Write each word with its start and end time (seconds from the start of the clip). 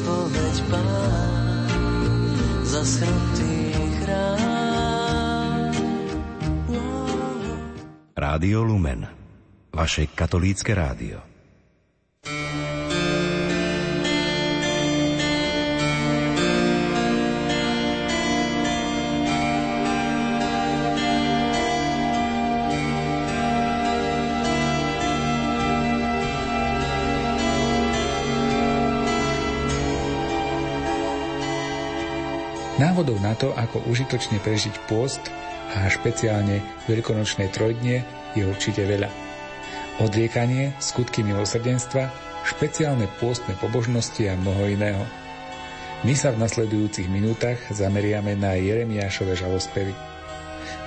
spoveď 0.00 0.56
pán 0.72 1.68
zaschnutý 2.64 3.52
chrám. 4.00 5.72
Rádio 8.16 8.64
Lumen, 8.64 9.08
vaše 9.72 10.06
katolícke 10.08 10.72
rádio. 10.74 11.20
Návodov 32.80 33.20
na 33.20 33.36
to, 33.36 33.52
ako 33.52 33.84
užitočne 33.92 34.40
prežiť 34.40 34.88
pôst 34.88 35.20
a 35.76 35.84
špeciálne 35.92 36.64
veľkonočné 36.88 37.52
trojdnie 37.52 38.00
je 38.32 38.48
určite 38.48 38.88
veľa. 38.88 39.12
Odriekanie, 40.00 40.72
skutky 40.80 41.20
milosrdenstva, 41.20 42.08
špeciálne 42.48 43.04
pôstne 43.20 43.52
pobožnosti 43.60 44.24
a 44.24 44.32
mnoho 44.32 44.64
iného. 44.64 45.04
My 46.08 46.16
sa 46.16 46.32
v 46.32 46.40
nasledujúcich 46.40 47.04
minútach 47.12 47.60
zameriame 47.68 48.32
na 48.32 48.56
Jeremiášove 48.56 49.36
žalospevy. 49.36 49.92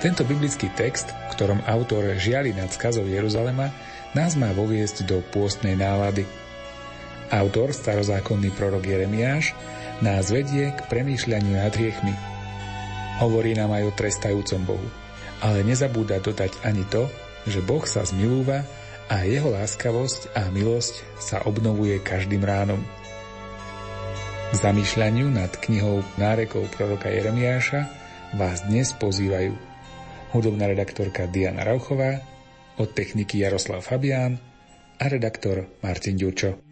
Tento 0.02 0.26
biblický 0.26 0.74
text, 0.74 1.14
v 1.14 1.38
ktorom 1.38 1.62
autor 1.62 2.18
žiali 2.18 2.50
nad 2.50 2.74
skazou 2.74 3.06
Jeruzalema, 3.06 3.70
nás 4.18 4.34
má 4.34 4.50
voviesť 4.50 5.06
do 5.06 5.22
pôstnej 5.30 5.78
nálady. 5.78 6.26
Autor, 7.30 7.70
starozákonný 7.70 8.50
prorok 8.50 8.82
Jeremiáš, 8.82 9.54
nás 10.00 10.32
vedie 10.32 10.74
k 10.74 10.80
premýšľaniu 10.90 11.54
nad 11.54 11.70
hriechmi. 11.70 12.14
Hovorí 13.22 13.54
nám 13.54 13.70
aj 13.76 13.82
o 13.86 13.92
trestajúcom 13.94 14.62
Bohu. 14.66 14.88
Ale 15.44 15.62
nezabúda 15.62 16.18
dodať 16.18 16.56
ani 16.64 16.82
to, 16.88 17.06
že 17.44 17.60
Boh 17.60 17.84
sa 17.84 18.02
zmilúva 18.02 18.64
a 19.12 19.28
jeho 19.28 19.52
láskavosť 19.52 20.32
a 20.32 20.48
milosť 20.48 21.04
sa 21.20 21.44
obnovuje 21.44 22.00
každým 22.00 22.40
ránom. 22.40 22.80
K 24.50 24.54
zamýšľaniu 24.56 25.28
nad 25.28 25.52
knihou 25.52 26.00
nárekov 26.16 26.70
proroka 26.72 27.12
Jeremiáša 27.12 27.90
vás 28.38 28.64
dnes 28.64 28.96
pozývajú 28.96 29.52
hudobná 30.34 30.66
redaktorka 30.66 31.30
Diana 31.30 31.62
Rauchová, 31.62 32.18
od 32.74 32.90
techniky 32.90 33.38
Jaroslav 33.38 33.86
Fabián 33.86 34.42
a 34.98 35.04
redaktor 35.06 35.70
Martin 35.78 36.18
Ďurčo. 36.18 36.63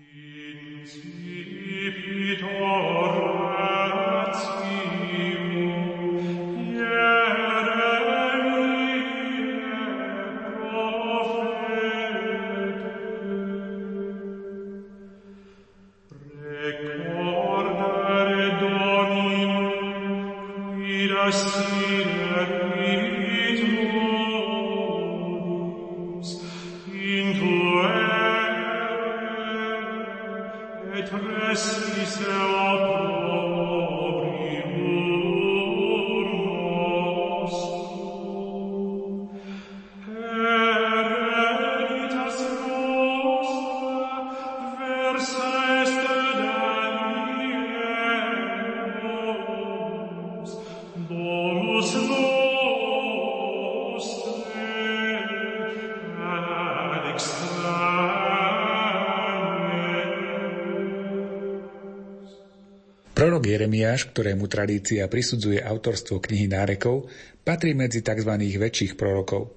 Jeremiáš, 63.72 64.12
ktorému 64.12 64.53
tradícia 64.53 65.09
prisudzuje 65.09 65.56
autorstvo 65.56 66.21
knihy 66.21 66.44
nárekov, 66.44 67.09
patrí 67.41 67.72
medzi 67.72 68.05
tzv. 68.05 68.28
väčších 68.37 69.00
prorokov. 69.00 69.49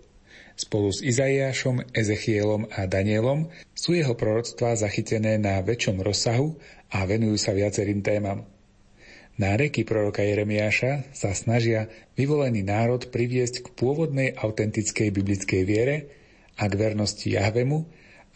Spolu 0.55 0.87
s 0.87 1.03
Izaiášom, 1.03 1.91
Ezechielom 1.91 2.63
a 2.71 2.87
Danielom 2.87 3.51
sú 3.75 3.91
jeho 3.91 4.15
proroctvá 4.15 4.79
zachytené 4.79 5.35
na 5.35 5.59
väčšom 5.59 5.99
rozsahu 5.99 6.55
a 6.95 7.03
venujú 7.03 7.35
sa 7.35 7.51
viacerým 7.51 7.99
témam. 7.99 8.47
Náreky 9.35 9.83
proroka 9.83 10.23
Jeremiáša 10.23 11.11
sa 11.11 11.35
snažia 11.35 11.91
vyvolený 12.15 12.63
národ 12.63 13.11
priviesť 13.11 13.67
k 13.67 13.75
pôvodnej 13.75 14.31
autentickej 14.31 15.11
biblickej 15.11 15.61
viere 15.67 16.07
a 16.55 16.71
k 16.71 16.73
vernosti 16.79 17.35
Jahvemu, 17.35 17.83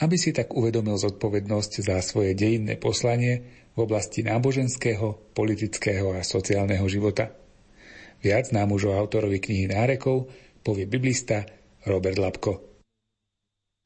aby 0.03 0.15
si 0.19 0.35
tak 0.35 0.51
uvedomil 0.51 0.99
zodpovednosť 0.99 1.71
za 1.87 2.03
svoje 2.03 2.35
dejinné 2.35 2.75
poslanie 2.75 3.63
v 3.79 3.87
oblasti 3.87 4.27
náboženského, 4.27 5.31
politického 5.31 6.11
a 6.11 6.19
sociálneho 6.19 6.83
života. 6.91 7.31
Viac 8.19 8.51
nám 8.51 8.75
už 8.75 8.91
o 8.91 8.95
autorovi 8.99 9.39
knihy 9.39 9.71
nárekov 9.71 10.27
povie 10.59 10.83
biblista 10.83 11.47
Robert 11.87 12.19
Lapko. 12.19 12.51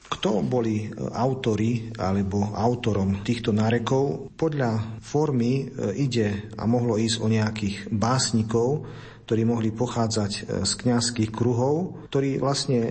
Kto 0.04 0.42
boli 0.42 0.84
e, 0.84 0.98
autori 0.98 1.94
alebo 1.96 2.52
autorom 2.58 3.22
týchto 3.22 3.54
nárekov? 3.54 4.34
Podľa 4.34 5.00
formy 5.00 5.64
e, 5.64 5.66
ide 5.96 6.52
a 6.58 6.66
mohlo 6.66 7.00
ísť 7.00 7.18
o 7.24 7.28
nejakých 7.30 7.78
básnikov, 7.94 8.84
ktorí 9.24 9.48
mohli 9.48 9.72
pochádzať 9.72 10.32
e, 10.34 10.42
z 10.66 10.72
kňazských 10.76 11.32
kruhov, 11.32 12.04
ktorí 12.12 12.42
vlastne 12.42 12.82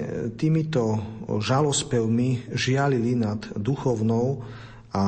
týmito 0.40 1.02
žalospevmi 1.28 2.54
žialili 2.54 3.12
nad 3.18 3.44
duchovnou 3.58 4.40
a 4.96 5.02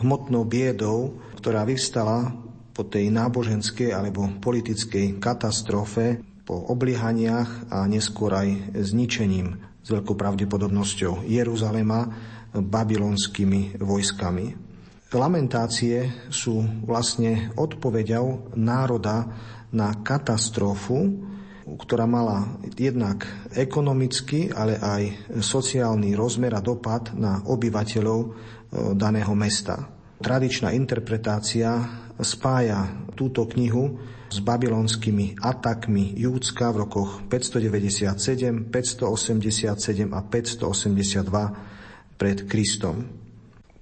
hmotnou 0.00 0.46
biedou, 0.46 1.18
ktorá 1.40 1.64
vyvstala 1.64 2.36
po 2.76 2.84
tej 2.84 3.08
náboženskej 3.08 3.96
alebo 3.96 4.28
politickej 4.44 5.16
katastrofe, 5.16 6.20
po 6.44 6.68
obliehaniach 6.68 7.72
a 7.72 7.88
neskôr 7.88 8.36
aj 8.36 8.76
zničením 8.76 9.56
s 9.80 9.88
veľkou 9.88 10.14
pravdepodobnosťou 10.20 11.24
Jeruzalema 11.24 12.12
babylonskými 12.52 13.80
vojskami. 13.80 14.68
Lamentácie 15.10 16.30
sú 16.30 16.62
vlastne 16.86 17.50
odpovedou 17.58 18.54
národa 18.54 19.26
na 19.74 19.90
katastrofu, 20.06 21.26
ktorá 21.66 22.06
mala 22.06 22.58
jednak 22.78 23.26
ekonomický, 23.54 24.50
ale 24.54 24.78
aj 24.78 25.02
sociálny 25.38 26.14
rozmer 26.18 26.54
a 26.54 26.62
dopad 26.62 27.14
na 27.14 27.42
obyvateľov 27.46 28.18
e, 28.22 28.28
daného 28.98 29.34
mesta. 29.38 29.99
Tradičná 30.20 30.76
interpretácia 30.76 31.80
spája 32.20 32.92
túto 33.16 33.48
knihu 33.48 33.96
s 34.28 34.36
babylonskými 34.44 35.40
atakmi 35.40 36.12
Júdska 36.12 36.76
v 36.76 36.84
rokoch 36.84 37.24
597, 37.32 38.68
587 38.68 40.12
a 40.12 40.20
582 40.20 42.20
pred 42.20 42.44
Kristom. 42.44 43.08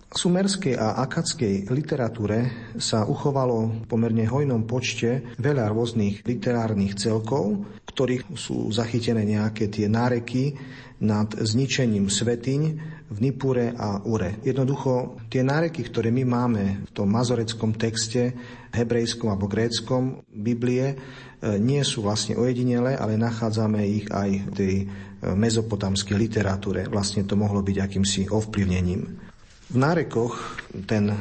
Sumerskej 0.08 0.78
a 0.78 1.04
akadskej 1.04 1.68
literatúre 1.74 2.70
sa 2.78 3.04
uchovalo 3.04 3.82
v 3.82 3.84
pomerne 3.90 4.24
hojnom 4.24 4.64
počte 4.64 5.36
veľa 5.36 5.68
rôznych 5.68 6.24
literárnych 6.24 6.96
celkov, 6.96 7.66
ktorých 7.92 8.24
sú 8.38 8.72
zachytené 8.72 9.26
nejaké 9.26 9.68
tie 9.68 9.84
náreky 9.84 10.56
nad 11.02 11.28
zničením 11.34 12.08
svetiň 12.08 12.60
v 13.08 13.18
Nipure 13.24 13.72
a 13.72 14.04
Ure. 14.04 14.36
Jednoducho 14.44 15.16
tie 15.32 15.40
náreky, 15.40 15.80
ktoré 15.88 16.12
my 16.12 16.24
máme 16.28 16.64
v 16.84 16.90
tom 16.92 17.08
mazoreckom 17.08 17.72
texte, 17.80 18.36
hebrejskom 18.72 19.32
alebo 19.32 19.48
gréckom 19.48 20.20
Biblie, 20.28 20.92
e, 20.92 20.96
nie 21.56 21.80
sú 21.80 22.04
vlastne 22.04 22.36
ojedinele, 22.36 23.00
ale 23.00 23.16
nachádzame 23.16 23.80
ich 23.88 24.06
aj 24.12 24.30
v 24.30 24.50
tej 24.52 24.74
e, 24.82 24.86
mezopotamskej 25.32 26.16
literatúre. 26.20 26.84
Vlastne 26.92 27.24
to 27.24 27.32
mohlo 27.32 27.64
byť 27.64 27.76
akýmsi 27.80 28.20
ovplyvnením. 28.28 29.02
V 29.68 29.76
nárekoch 29.76 30.64
ten 30.84 31.12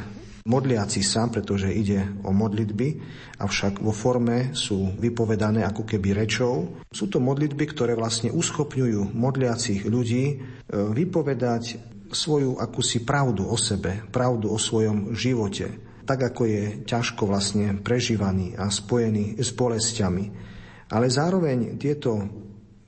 modliaci 0.48 1.04
sa, 1.04 1.28
pretože 1.28 1.68
ide 1.68 2.00
o 2.24 2.32
modlitby, 2.32 2.88
avšak 3.36 3.84
vo 3.84 3.92
forme 3.92 4.56
sú 4.56 4.96
vypovedané 4.96 5.62
ako 5.68 5.84
keby 5.84 6.16
rečou. 6.16 6.80
Sú 6.88 7.12
to 7.12 7.20
modlitby, 7.20 7.68
ktoré 7.68 7.92
vlastne 7.92 8.32
uschopňujú 8.32 9.12
modliacich 9.12 9.84
ľudí 9.84 10.24
e, 10.32 10.36
vypovedať 10.72 11.76
svoju 12.08 12.56
akúsi 12.56 13.04
pravdu 13.04 13.44
o 13.44 13.56
sebe, 13.60 14.08
pravdu 14.08 14.48
o 14.48 14.56
svojom 14.56 15.12
živote. 15.12 15.86
tak 16.08 16.32
ako 16.32 16.48
je 16.48 16.64
ťažko 16.88 17.28
vlastne 17.28 17.84
prežívaný 17.84 18.56
a 18.56 18.72
spojený 18.72 19.36
s 19.44 19.52
bolestiami. 19.52 20.24
Ale 20.88 21.12
zároveň 21.12 21.76
tieto 21.76 22.24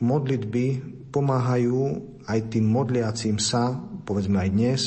modlitby 0.00 0.66
pomáhajú 1.12 1.80
aj 2.24 2.38
tým 2.48 2.64
modliacim 2.64 3.36
sa, 3.36 3.76
povedzme 4.08 4.40
aj 4.40 4.48
dnes, 4.48 4.80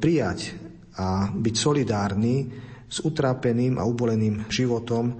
prijať 0.00 0.56
a 0.96 1.28
byť 1.30 1.54
solidárny 1.54 2.36
s 2.86 3.02
utrápeným 3.04 3.76
a 3.76 3.84
uboleným 3.84 4.48
životom 4.48 5.12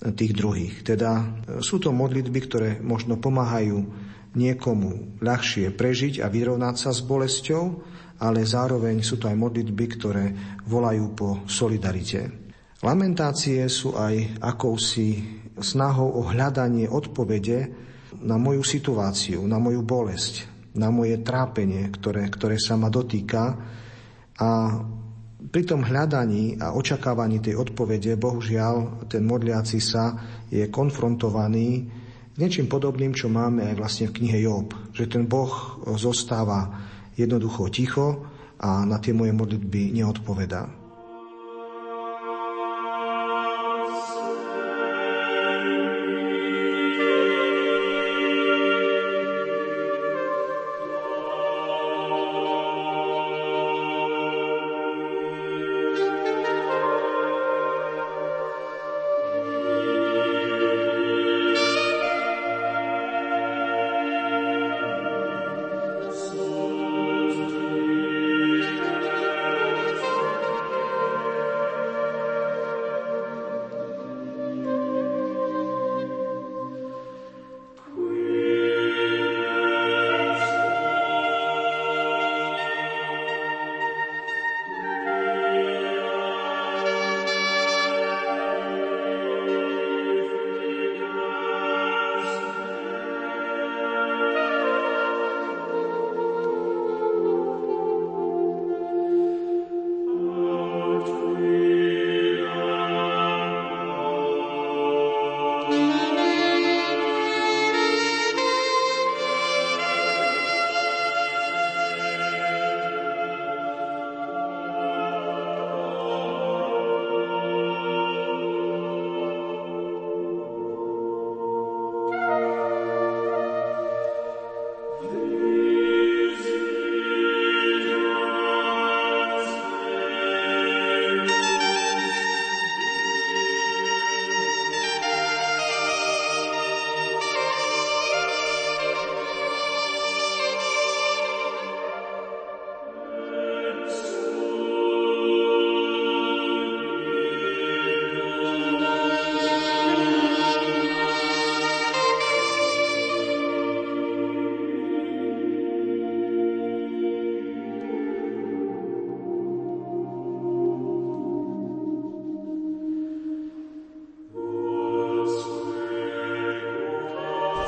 tých 0.00 0.32
druhých. 0.32 0.80
Teda 0.82 1.44
sú 1.60 1.76
to 1.76 1.92
modlitby, 1.92 2.40
ktoré 2.48 2.70
možno 2.80 3.20
pomáhajú 3.20 3.78
niekomu 4.34 5.20
ľahšie 5.20 5.74
prežiť 5.74 6.24
a 6.24 6.30
vyrovnať 6.30 6.74
sa 6.78 6.90
s 6.94 7.04
bolesťou, 7.04 7.64
ale 8.20 8.44
zároveň 8.44 9.00
sú 9.04 9.16
to 9.20 9.28
aj 9.28 9.36
modlitby, 9.36 9.84
ktoré 9.96 10.24
volajú 10.68 11.04
po 11.12 11.28
solidarite. 11.48 12.30
Lamentácie 12.80 13.68
sú 13.68 13.92
aj 13.92 14.40
akousi 14.40 15.40
snahou 15.60 16.16
o 16.16 16.22
hľadanie 16.24 16.88
odpovede 16.88 17.68
na 18.24 18.40
moju 18.40 18.64
situáciu, 18.64 19.44
na 19.44 19.60
moju 19.60 19.84
bolesť, 19.84 20.48
na 20.76 20.88
moje 20.88 21.20
trápenie, 21.20 21.92
ktoré, 21.92 22.24
ktoré 22.32 22.56
sa 22.56 22.80
ma 22.80 22.88
dotýka 22.88 23.56
a 24.40 24.50
pri 25.48 25.62
tom 25.64 25.80
hľadaní 25.80 26.60
a 26.60 26.76
očakávaní 26.76 27.40
tej 27.40 27.56
odpovede, 27.56 28.20
bohužiaľ, 28.20 29.08
ten 29.08 29.24
modliaci 29.24 29.80
sa 29.80 30.12
je 30.52 30.68
konfrontovaný 30.68 31.88
s 32.30 32.36
niečím 32.36 32.68
podobným, 32.68 33.16
čo 33.16 33.32
máme 33.32 33.64
aj 33.72 33.74
vlastne 33.80 34.06
v 34.12 34.16
knihe 34.20 34.38
Job. 34.44 34.76
Že 34.92 35.04
ten 35.08 35.24
Boh 35.24 35.80
zostáva 35.96 36.68
jednoducho 37.16 37.72
ticho 37.72 38.06
a 38.60 38.84
na 38.84 39.00
tie 39.00 39.16
moje 39.16 39.32
modlitby 39.32 39.96
neodpovedá. 39.96 40.79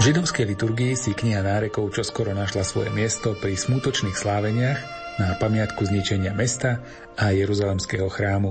V 0.02 0.10
židovskej 0.10 0.50
liturgii 0.50 0.98
si 0.98 1.14
kniha 1.14 1.46
nárekov 1.46 1.94
čoskoro 1.94 2.34
našla 2.34 2.66
svoje 2.66 2.90
miesto 2.90 3.38
pri 3.38 3.54
smutočných 3.54 4.18
sláveniach 4.18 4.78
na 5.22 5.38
pamiatku 5.38 5.78
zničenia 5.86 6.34
mesta 6.34 6.82
a 7.14 7.30
Jeruzalemského 7.30 8.10
chrámu. 8.10 8.50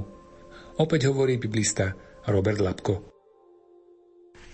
Opäť 0.79 1.11
hovorí 1.11 1.35
biblista 1.35 1.91
Robert 2.23 2.55
Lapko. 2.55 3.03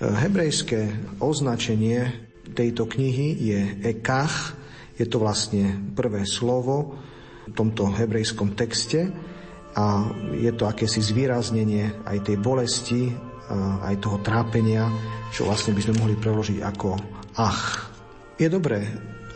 Hebrejské 0.02 1.14
označenie 1.22 2.34
tejto 2.58 2.90
knihy 2.90 3.46
je 3.46 3.62
ekach, 3.94 4.58
je 4.98 5.06
to 5.06 5.22
vlastne 5.22 5.94
prvé 5.94 6.26
slovo 6.26 6.98
v 7.46 7.54
tomto 7.54 7.94
hebrejskom 7.94 8.58
texte 8.58 9.06
a 9.78 10.02
je 10.34 10.50
to 10.50 10.66
akési 10.66 11.06
zvýraznenie 11.06 12.10
aj 12.10 12.26
tej 12.26 12.42
bolesti, 12.42 13.14
aj 13.84 13.96
toho 14.04 14.20
trápenia, 14.20 14.88
čo 15.32 15.48
vlastne 15.48 15.76
by 15.76 15.82
sme 15.84 16.00
mohli 16.04 16.16
preložiť 16.20 16.60
ako 16.64 16.90
ach. 17.40 17.92
Je 18.38 18.48
dobré, 18.52 18.84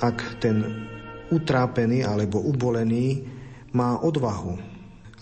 ak 0.01 0.41
ten 0.43 0.61
utrápený 1.31 2.03
alebo 2.03 2.43
ubolený 2.43 3.23
má 3.71 3.97
odvahu, 4.03 4.59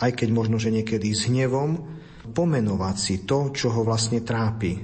aj 0.02 0.12
keď 0.16 0.30
možno, 0.34 0.58
že 0.58 0.74
niekedy 0.74 1.14
s 1.14 1.30
hnevom, 1.30 1.78
pomenovať 2.34 2.96
si 2.98 3.16
to, 3.26 3.54
čo 3.54 3.74
ho 3.74 3.82
vlastne 3.86 4.22
trápi, 4.22 4.78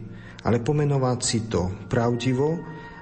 ale 0.45 0.61
pomenovať 0.61 1.19
si 1.21 1.39
to 1.49 1.89
pravdivo 1.89 2.57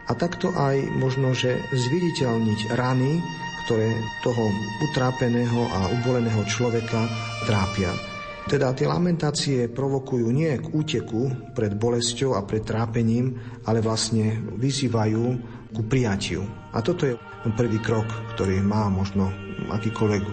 a 0.08 0.12
takto 0.16 0.52
aj 0.52 0.80
možno, 1.00 1.32
že 1.36 1.60
zviditeľniť 1.72 2.76
rany, 2.76 3.20
ktoré 3.66 3.92
toho 4.24 4.46
utrápeného 4.92 5.62
a 5.72 5.80
uboleného 6.00 6.44
človeka 6.48 7.08
trápia. 7.48 8.13
Teda 8.44 8.76
tie 8.76 8.86
lamentácie 8.92 9.72
provokujú 9.72 10.28
nie 10.28 10.52
k 10.60 10.68
úteku 10.68 11.54
pred 11.56 11.80
bolesťou 11.80 12.36
a 12.36 12.44
pred 12.44 12.68
trápením, 12.68 13.40
ale 13.64 13.80
vlastne 13.80 14.36
vyzývajú 14.60 15.24
ku 15.72 15.82
prijatiu. 15.88 16.44
A 16.76 16.84
toto 16.84 17.08
je 17.08 17.16
prvý 17.56 17.80
krok, 17.80 18.06
ktorý 18.36 18.60
má 18.60 18.92
možno 18.92 19.32
akýkoľvek 19.72 20.24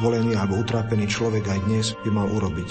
volený 0.00 0.36
alebo 0.36 0.60
utrápený 0.60 1.08
človek 1.08 1.44
aj 1.48 1.60
dnes 1.68 1.86
by 2.04 2.10
mal 2.12 2.28
urobiť. 2.32 2.70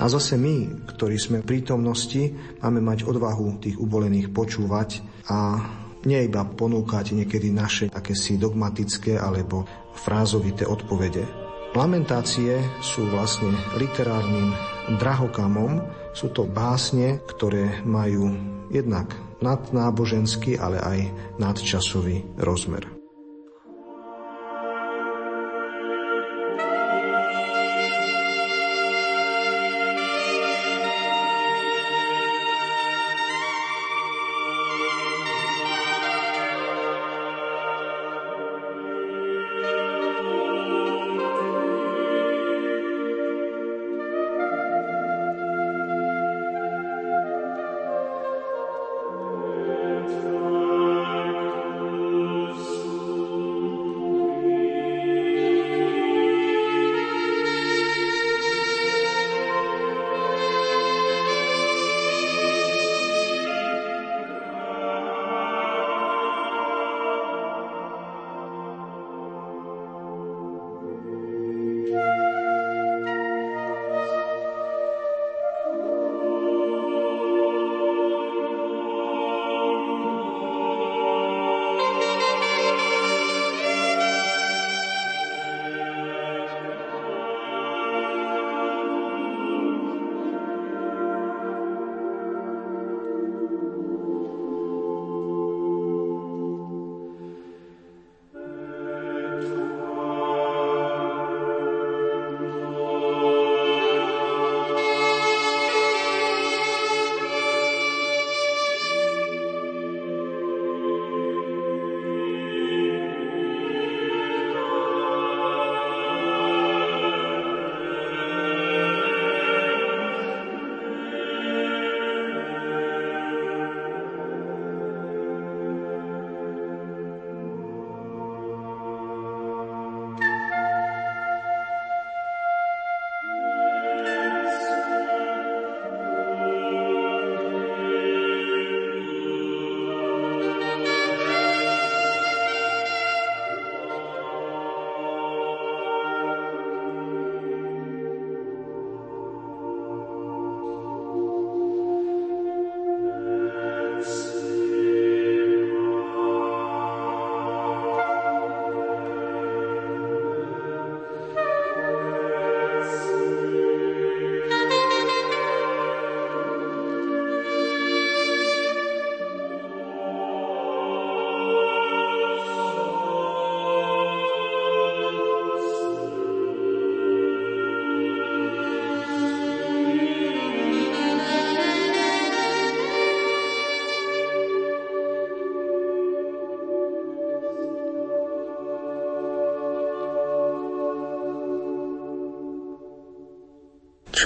A 0.00 0.08
zase 0.08 0.40
my, 0.40 0.88
ktorí 0.88 1.20
sme 1.20 1.44
v 1.44 1.48
prítomnosti, 1.56 2.32
máme 2.64 2.80
mať 2.80 3.04
odvahu 3.04 3.60
tých 3.60 3.76
ubolených 3.76 4.32
počúvať 4.32 5.04
a 5.28 5.60
nie 6.08 6.24
iba 6.24 6.48
ponúkať 6.48 7.12
niekedy 7.12 7.52
naše 7.52 7.92
akési 7.92 8.40
dogmatické 8.40 9.20
alebo 9.20 9.68
frázovité 9.92 10.64
odpovede. 10.64 11.49
Lamentácie 11.70 12.58
sú 12.82 13.06
vlastne 13.14 13.54
literárnym 13.78 14.50
drahokamom, 14.98 15.78
sú 16.10 16.34
to 16.34 16.42
básne, 16.42 17.22
ktoré 17.30 17.86
majú 17.86 18.34
jednak 18.74 19.14
nadnáboženský, 19.38 20.58
ale 20.58 20.82
aj 20.82 20.98
nadčasový 21.38 22.26
rozmer. 22.42 22.99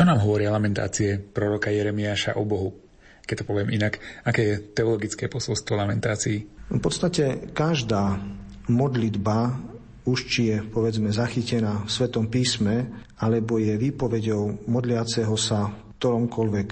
Nám 0.04 0.20
hovoria 0.20 0.52
lamentácie 0.52 1.16
proroka 1.16 1.72
Jeremiáša 1.72 2.36
o 2.36 2.44
Bohu? 2.44 2.76
Keď 3.24 3.40
to 3.40 3.48
poviem 3.48 3.72
inak, 3.72 3.96
aké 4.20 4.42
je 4.44 4.60
teologické 4.76 5.32
posolstvo 5.32 5.80
lamentácií? 5.80 6.44
V 6.68 6.76
podstate 6.76 7.48
každá 7.56 8.20
modlitba, 8.68 9.56
už 10.04 10.28
či 10.28 10.52
je 10.52 10.58
povedzme 10.60 11.08
zachytená 11.08 11.88
v 11.88 11.90
Svetom 11.90 12.28
písme, 12.28 13.00
alebo 13.16 13.56
je 13.56 13.80
výpovedou 13.80 14.68
modliaceho 14.68 15.32
sa 15.40 15.72
v 15.72 15.96
ktoromkoľvek 15.96 16.68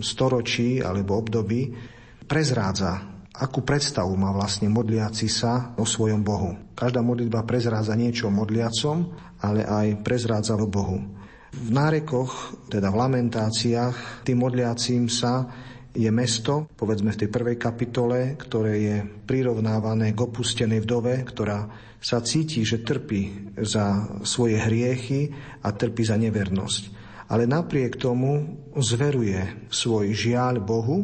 storočí 0.00 0.80
alebo 0.80 1.20
období, 1.20 1.76
prezrádza, 2.24 2.96
akú 3.36 3.60
predstavu 3.60 4.16
má 4.16 4.32
vlastne 4.32 4.72
modliaci 4.72 5.28
sa 5.28 5.76
o 5.76 5.84
svojom 5.84 6.24
Bohu. 6.24 6.56
Každá 6.72 7.04
modlitba 7.04 7.44
prezrádza 7.44 7.92
niečo 7.92 8.32
modliacom, 8.32 9.12
ale 9.44 9.68
aj 9.68 10.00
prezrádza 10.00 10.56
o 10.56 10.64
Bohu. 10.64 11.20
V 11.50 11.68
nárekoch, 11.74 12.54
teda 12.70 12.94
v 12.94 13.00
lamentáciách, 13.02 14.22
tým 14.22 14.38
modliacím 14.38 15.10
sa 15.10 15.50
je 15.90 16.06
mesto, 16.14 16.70
povedzme 16.78 17.10
v 17.10 17.26
tej 17.26 17.28
prvej 17.34 17.56
kapitole, 17.58 18.38
ktoré 18.38 18.74
je 18.78 18.96
prirovnávané 19.26 20.14
k 20.14 20.22
opustenej 20.22 20.86
vdove, 20.86 21.26
ktorá 21.26 21.66
sa 21.98 22.22
cíti, 22.22 22.62
že 22.62 22.86
trpí 22.86 23.52
za 23.58 24.16
svoje 24.22 24.56
hriechy 24.56 25.34
a 25.66 25.74
trpí 25.74 26.06
za 26.06 26.14
nevernosť. 26.14 26.82
Ale 27.30 27.50
napriek 27.50 27.98
tomu 27.98 28.58
zveruje 28.78 29.68
svoj 29.70 30.14
žiaľ 30.14 30.62
Bohu, 30.62 30.98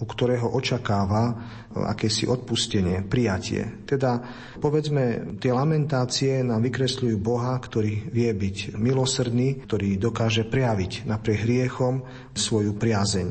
u 0.00 0.04
ktorého 0.08 0.48
očakáva 0.56 1.36
akési 1.70 2.24
odpustenie, 2.24 3.04
prijatie. 3.04 3.84
Teda, 3.84 4.18
povedzme, 4.58 5.36
tie 5.36 5.52
lamentácie 5.52 6.40
nám 6.40 6.64
vykresľujú 6.64 7.16
Boha, 7.20 7.52
ktorý 7.60 8.08
vie 8.08 8.32
byť 8.32 8.80
milosrdný, 8.80 9.60
ktorý 9.68 10.00
dokáže 10.00 10.48
prejaviť 10.48 11.04
napriek 11.04 11.44
hriechom 11.44 12.02
svoju 12.32 12.74
priazeň. 12.80 13.28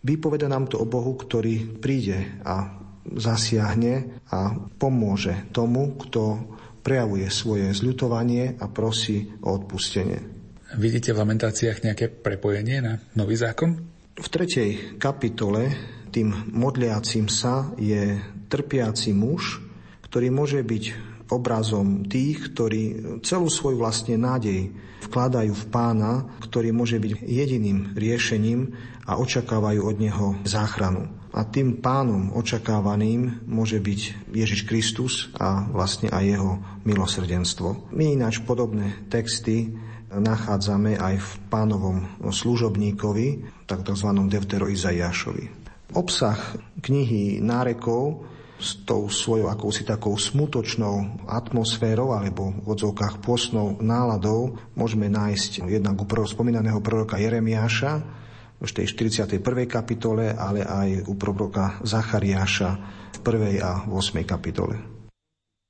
Vypoveda 0.00 0.48
nám 0.48 0.72
to 0.72 0.80
o 0.80 0.88
Bohu, 0.88 1.12
ktorý 1.12 1.76
príde 1.76 2.40
a 2.40 2.80
zasiahne 3.04 4.24
a 4.32 4.56
pomôže 4.80 5.52
tomu, 5.52 5.92
kto 6.00 6.56
prejavuje 6.80 7.28
svoje 7.28 7.68
zľutovanie 7.76 8.56
a 8.56 8.66
prosí 8.72 9.28
o 9.44 9.52
odpustenie. 9.52 10.40
Vidíte 10.80 11.10
v 11.10 11.20
lamentáciách 11.20 11.82
nejaké 11.82 12.06
prepojenie 12.08 12.78
na 12.78 12.94
nový 13.18 13.34
zákon? 13.34 13.89
V 14.20 14.28
tretej 14.28 15.00
kapitole 15.00 15.72
tým 16.12 16.52
modliacím 16.52 17.32
sa 17.32 17.72
je 17.80 18.20
trpiaci 18.52 19.16
muž, 19.16 19.64
ktorý 20.04 20.28
môže 20.28 20.60
byť 20.60 20.84
obrazom 21.32 22.04
tých, 22.04 22.52
ktorí 22.52 22.82
celú 23.24 23.48
svoju 23.48 23.80
vlastne 23.80 24.20
nádej 24.20 24.76
vkladajú 25.08 25.56
v 25.56 25.64
pána, 25.72 26.28
ktorý 26.44 26.68
môže 26.68 27.00
byť 27.00 27.24
jediným 27.24 27.96
riešením 27.96 28.76
a 29.08 29.16
očakávajú 29.16 29.80
od 29.88 29.96
neho 29.96 30.26
záchranu. 30.44 31.08
A 31.32 31.46
tým 31.46 31.80
pánom 31.80 32.34
očakávaným 32.36 33.46
môže 33.48 33.80
byť 33.80 34.30
Ježiš 34.34 34.66
Kristus 34.66 35.30
a 35.38 35.64
vlastne 35.70 36.12
aj 36.12 36.24
jeho 36.26 36.60
milosrdenstvo. 36.84 37.88
My 37.94 38.18
ináč 38.18 38.42
podobné 38.42 39.00
texty 39.08 39.70
nachádzame 40.10 40.98
aj 40.98 41.14
v 41.22 41.30
pánovom 41.46 41.96
služobníkovi, 42.22 43.28
tzv. 43.66 44.08
Deutero 44.26 44.66
Izaiášovi. 44.66 45.46
Obsah 45.94 46.38
knihy 46.82 47.42
nárekov 47.42 48.26
s 48.60 48.76
tou 48.84 49.08
svojou 49.08 49.48
akousi 49.48 49.88
takou 49.88 50.14
smutočnou 50.14 51.24
atmosférou 51.26 52.12
alebo 52.12 52.52
v 52.60 52.66
odzovkách 52.76 53.24
pôsnou 53.24 53.80
náladou 53.80 54.60
môžeme 54.76 55.08
nájsť 55.08 55.64
jednak 55.64 55.96
u 55.96 56.04
spomínaného 56.06 56.78
proroka 56.84 57.16
Jeremiáša, 57.16 58.20
v 58.60 58.68
tej 58.68 58.92
41. 58.92 59.40
kapitole, 59.64 60.36
ale 60.36 60.60
aj 60.60 61.08
u 61.08 61.16
proroka 61.16 61.80
Zachariáša 61.80 62.70
v 63.16 63.18
1. 63.24 63.56
a 63.64 63.88
8. 63.88 64.20
kapitole. 64.28 64.76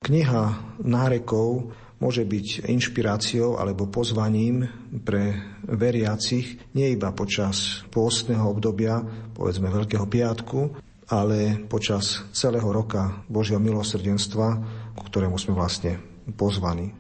Kniha 0.03 0.75
nárekov 0.83 1.71
môže 2.01 2.25
byť 2.25 2.67
inšpiráciou 2.67 3.61
alebo 3.61 3.87
pozvaním 3.87 4.67
pre 5.05 5.37
veriacich 5.69 6.73
nie 6.73 6.97
iba 6.97 7.13
počas 7.13 7.85
pôstneho 7.93 8.49
obdobia, 8.49 9.05
povedzme 9.37 9.69
Veľkého 9.69 10.09
piatku, 10.09 10.61
ale 11.13 11.61
počas 11.69 12.25
celého 12.33 12.67
roka 12.67 13.23
Božieho 13.29 13.61
milosrdenstva, 13.61 14.49
ku 14.97 15.03
ktorému 15.07 15.37
sme 15.37 15.55
vlastne 15.55 16.01
pozvaní. 16.35 17.00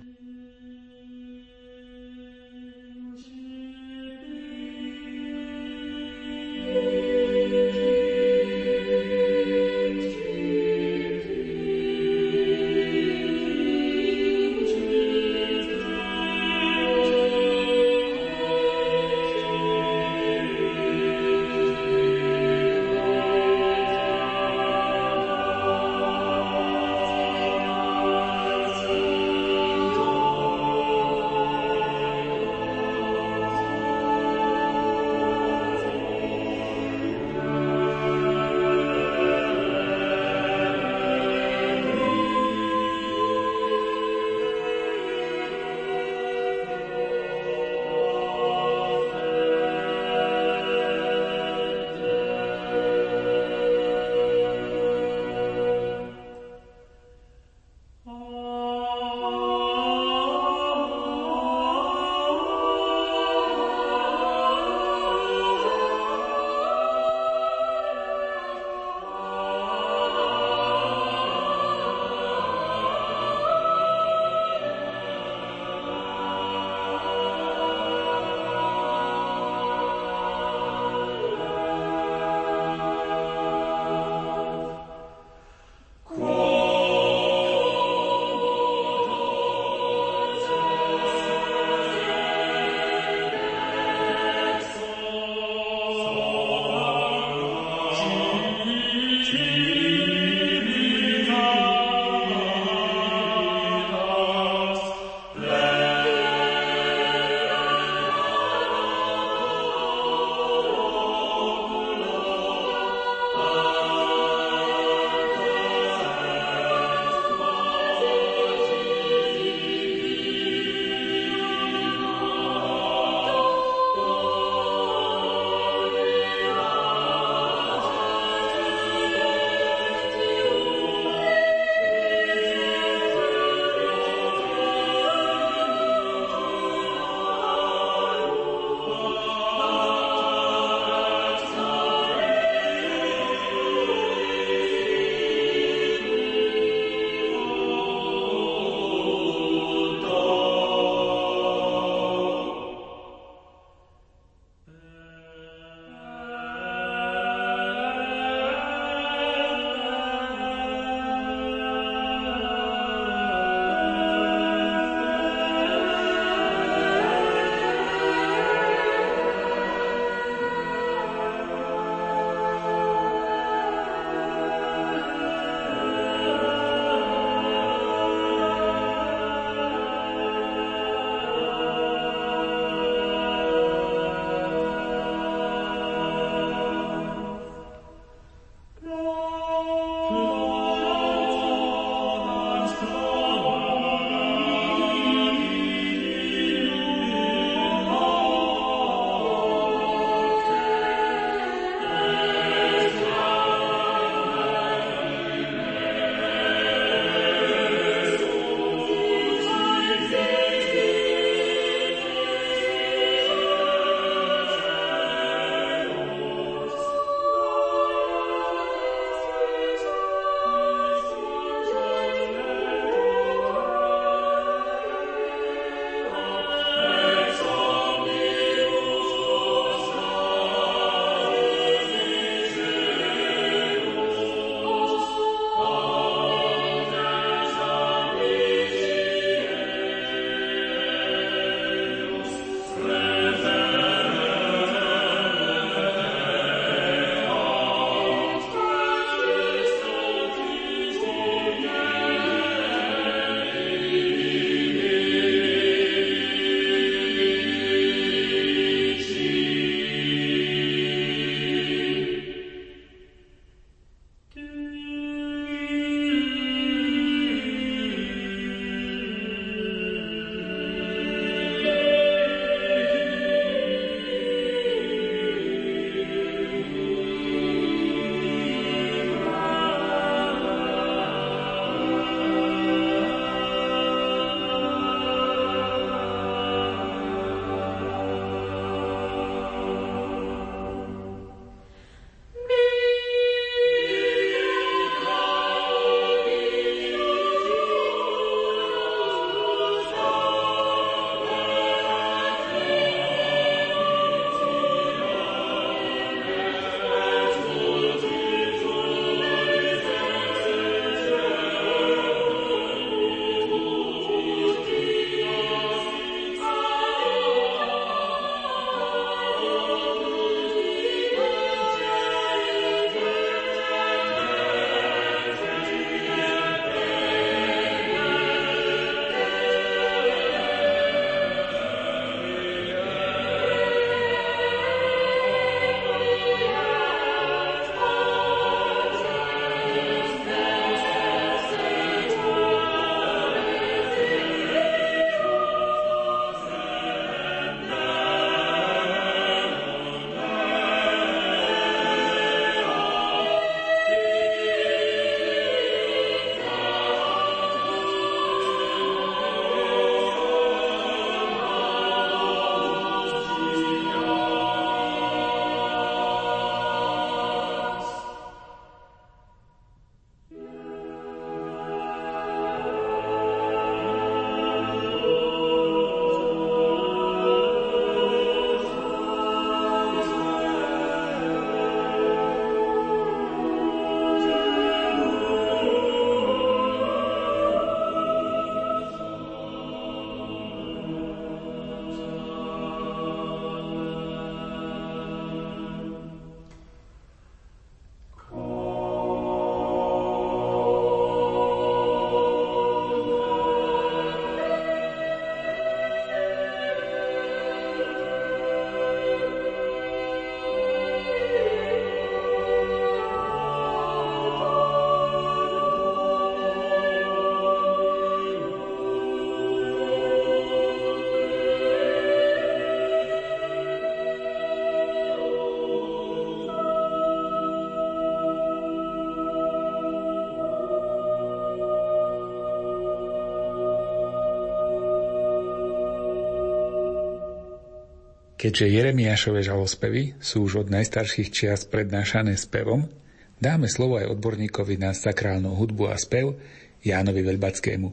Keďže 438.40 438.72
Jeremiášove 438.72 439.44
žalospevy 439.44 440.16
sú 440.16 440.48
už 440.48 440.64
od 440.64 440.68
najstarších 440.72 441.28
čias 441.28 441.68
prednášané 441.68 442.40
spevom, 442.40 442.88
dáme 443.36 443.68
slovo 443.68 444.00
aj 444.00 444.16
odborníkovi 444.16 444.80
na 444.80 444.96
sakrálnu 444.96 445.52
hudbu 445.52 445.92
a 445.92 446.00
spev 446.00 446.40
Jánovi 446.80 447.20
Veľbackému. 447.20 447.88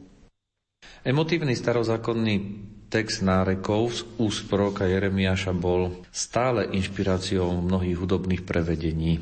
Emotívny 1.04 1.52
starozákonný 1.52 2.34
text 2.88 3.20
nárekov 3.20 3.92
z 3.92 4.00
úst 4.16 4.48
proroka 4.48 4.88
Jeremiáša 4.88 5.52
bol 5.52 6.00
stále 6.08 6.64
inšpiráciou 6.72 7.52
mnohých 7.60 8.00
hudobných 8.00 8.48
prevedení. 8.48 9.20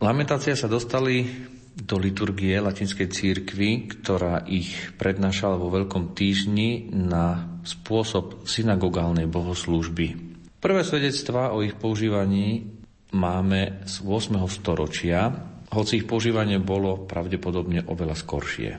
Lamentácia 0.00 0.56
sa 0.56 0.72
dostali 0.72 1.28
do 1.76 2.00
liturgie 2.00 2.56
latinskej 2.56 3.12
církvy, 3.12 3.92
ktorá 3.92 4.48
ich 4.48 4.72
prednášala 4.96 5.60
vo 5.60 5.68
Veľkom 5.68 6.16
týždni 6.16 6.88
na 6.96 7.60
spôsob 7.60 8.48
synagogálnej 8.48 9.28
bohoslúžby. 9.28 10.31
Prvé 10.62 10.86
svedectvá 10.86 11.50
o 11.50 11.66
ich 11.66 11.74
používaní 11.74 12.70
máme 13.18 13.82
z 13.82 13.98
8. 14.06 14.38
storočia, 14.46 15.26
hoci 15.74 15.98
ich 15.98 16.06
používanie 16.06 16.62
bolo 16.62 17.02
pravdepodobne 17.02 17.82
oveľa 17.90 18.14
skoršie. 18.14 18.70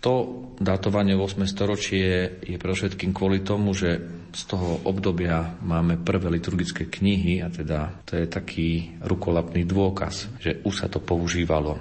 To 0.00 0.12
datovanie 0.56 1.12
8. 1.12 1.44
storočie 1.44 2.40
je 2.40 2.56
predovšetkým 2.56 3.12
kvôli 3.12 3.44
tomu, 3.44 3.76
že 3.76 4.00
z 4.32 4.42
toho 4.48 4.80
obdobia 4.88 5.60
máme 5.60 6.00
prvé 6.00 6.40
liturgické 6.40 6.88
knihy 6.88 7.44
a 7.44 7.52
teda 7.52 8.00
to 8.08 8.16
je 8.16 8.24
taký 8.32 8.96
rukolapný 9.04 9.68
dôkaz, 9.68 10.40
že 10.40 10.64
už 10.64 10.72
sa 10.72 10.88
to 10.88 11.04
používalo. 11.04 11.76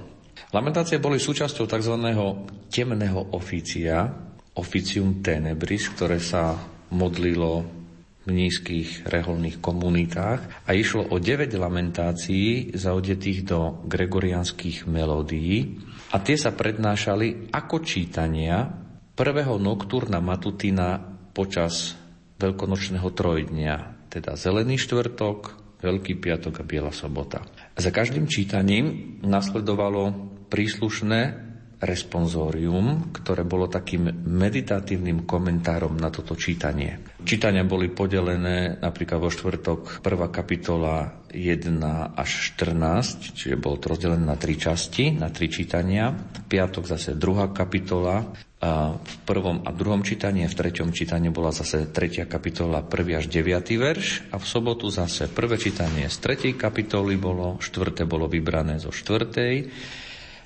Lamentácie 0.52 1.00
boli 1.00 1.16
súčasťou 1.16 1.64
tzv. 1.64 1.96
temného 2.68 3.22
oficia, 3.32 4.04
oficium 4.60 5.24
tenebris, 5.24 5.88
ktoré 5.96 6.20
sa 6.20 6.60
modlilo 6.92 7.85
v 8.26 8.30
nízkych 8.34 9.06
reholných 9.06 9.62
komunitách 9.62 10.66
a 10.66 10.70
išlo 10.74 11.14
o 11.14 11.22
9 11.22 11.54
lamentácií 11.56 12.74
zaodetých 12.74 13.40
do 13.46 13.86
gregorianských 13.86 14.90
melódií 14.90 15.78
a 16.12 16.18
tie 16.20 16.34
sa 16.34 16.54
prednášali 16.54 17.54
ako 17.54 17.86
čítania 17.86 18.66
prvého 19.14 19.62
noktúrna 19.62 20.20
matutina 20.20 20.98
počas 21.32 21.96
veľkonočného 22.42 23.08
trojdňa, 23.14 23.76
teda 24.12 24.36
Zelený 24.36 24.76
štvrtok, 24.82 25.66
Veľký 25.76 26.18
piatok 26.18 26.64
a 26.64 26.68
Biela 26.68 26.90
sobota. 26.90 27.46
Za 27.78 27.94
každým 27.94 28.26
čítaním 28.26 29.20
nasledovalo 29.22 30.34
príslušné 30.50 31.46
responsorium, 31.84 33.14
ktoré 33.14 33.46
bolo 33.46 33.70
takým 33.70 34.10
meditatívnym 34.10 35.28
komentárom 35.28 35.94
na 36.00 36.10
toto 36.10 36.34
čítanie. 36.34 36.98
Čítania 37.26 37.66
boli 37.66 37.90
podelené 37.90 38.78
napríklad 38.78 39.18
vo 39.18 39.34
štvrtok 39.34 40.06
prvá 40.06 40.30
kapitola 40.30 41.26
1 41.34 41.82
až 42.14 42.30
14, 42.54 43.34
čiže 43.34 43.58
bolo 43.58 43.82
to 43.82 43.90
rozdelené 43.90 44.30
na 44.30 44.38
tri 44.38 44.54
časti, 44.54 45.10
na 45.10 45.34
tri 45.34 45.50
čítania. 45.50 46.14
V 46.14 46.46
piatok 46.46 46.86
zase 46.86 47.18
druhá 47.18 47.50
kapitola, 47.50 48.30
a 48.62 48.94
v 48.94 49.16
prvom 49.26 49.66
a 49.66 49.74
druhom 49.74 50.06
čítaní, 50.06 50.46
v 50.46 50.54
treťom 50.54 50.94
čítaní 50.94 51.34
bola 51.34 51.50
zase 51.50 51.90
tretia 51.90 52.30
kapitola, 52.30 52.86
prvý 52.86 53.18
až 53.18 53.26
deviatý 53.26 53.82
verš 53.82 54.30
a 54.30 54.38
v 54.38 54.46
sobotu 54.46 54.94
zase 54.94 55.26
prvé 55.26 55.58
čítanie 55.58 56.06
z 56.06 56.18
tretej 56.22 56.54
kapitoly 56.54 57.18
bolo, 57.18 57.58
štvrté 57.58 58.06
bolo 58.06 58.30
vybrané 58.30 58.78
zo 58.78 58.94
štvrtej 58.94 59.70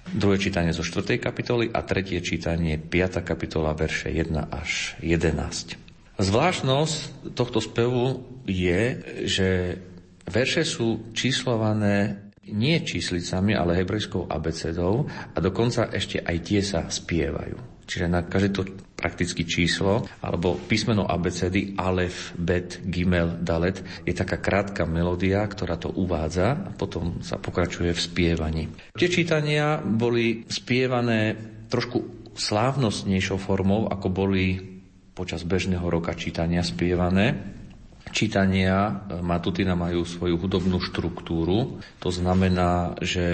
druhé 0.10 0.42
čítanie 0.42 0.74
zo 0.74 0.82
4. 0.82 1.22
kapitoly 1.22 1.70
a 1.70 1.86
tretie 1.86 2.18
čítanie 2.24 2.82
5. 2.82 3.22
kapitola 3.22 3.78
verše 3.78 4.10
1 4.10 4.50
až 4.50 4.98
11. 5.06 5.89
Zvláštnosť 6.20 7.32
tohto 7.32 7.64
spevu 7.64 8.28
je, 8.44 9.00
že 9.24 9.80
verše 10.28 10.68
sú 10.68 11.16
číslované 11.16 12.28
nie 12.50 12.82
číslicami, 12.82 13.54
ale 13.56 13.78
hebrejskou 13.78 14.28
abecedou 14.28 15.08
a 15.08 15.38
dokonca 15.40 15.88
ešte 15.94 16.20
aj 16.20 16.38
tie 16.44 16.62
sa 16.66 16.90
spievajú. 16.90 17.80
Čiže 17.90 18.06
na 18.06 18.22
každé 18.22 18.50
to 18.54 18.70
prakticky 18.94 19.48
číslo 19.48 20.06
alebo 20.22 20.60
písmeno 20.60 21.10
abecedy 21.10 21.74
alef, 21.74 22.38
bet, 22.38 22.86
gimel, 22.86 23.42
dalet 23.42 23.82
je 24.06 24.14
taká 24.14 24.38
krátka 24.38 24.86
melódia, 24.86 25.42
ktorá 25.48 25.80
to 25.80 25.90
uvádza 25.90 26.54
a 26.54 26.70
potom 26.70 27.24
sa 27.26 27.42
pokračuje 27.42 27.96
v 27.96 28.04
spievaní. 28.04 28.64
Tie 28.94 29.10
čítania 29.10 29.82
boli 29.82 30.46
spievané 30.46 31.34
trošku 31.72 32.30
slávnostnejšou 32.38 33.42
formou, 33.42 33.90
ako 33.90 34.08
boli 34.14 34.79
počas 35.20 35.44
bežného 35.44 35.84
roka 35.84 36.16
čítania 36.16 36.64
spievané. 36.64 37.36
Čítania 38.16 39.04
Matutina 39.20 39.76
majú 39.76 40.08
svoju 40.08 40.40
hudobnú 40.40 40.80
štruktúru. 40.80 41.84
To 42.00 42.10
znamená, 42.10 42.96
že 43.04 43.28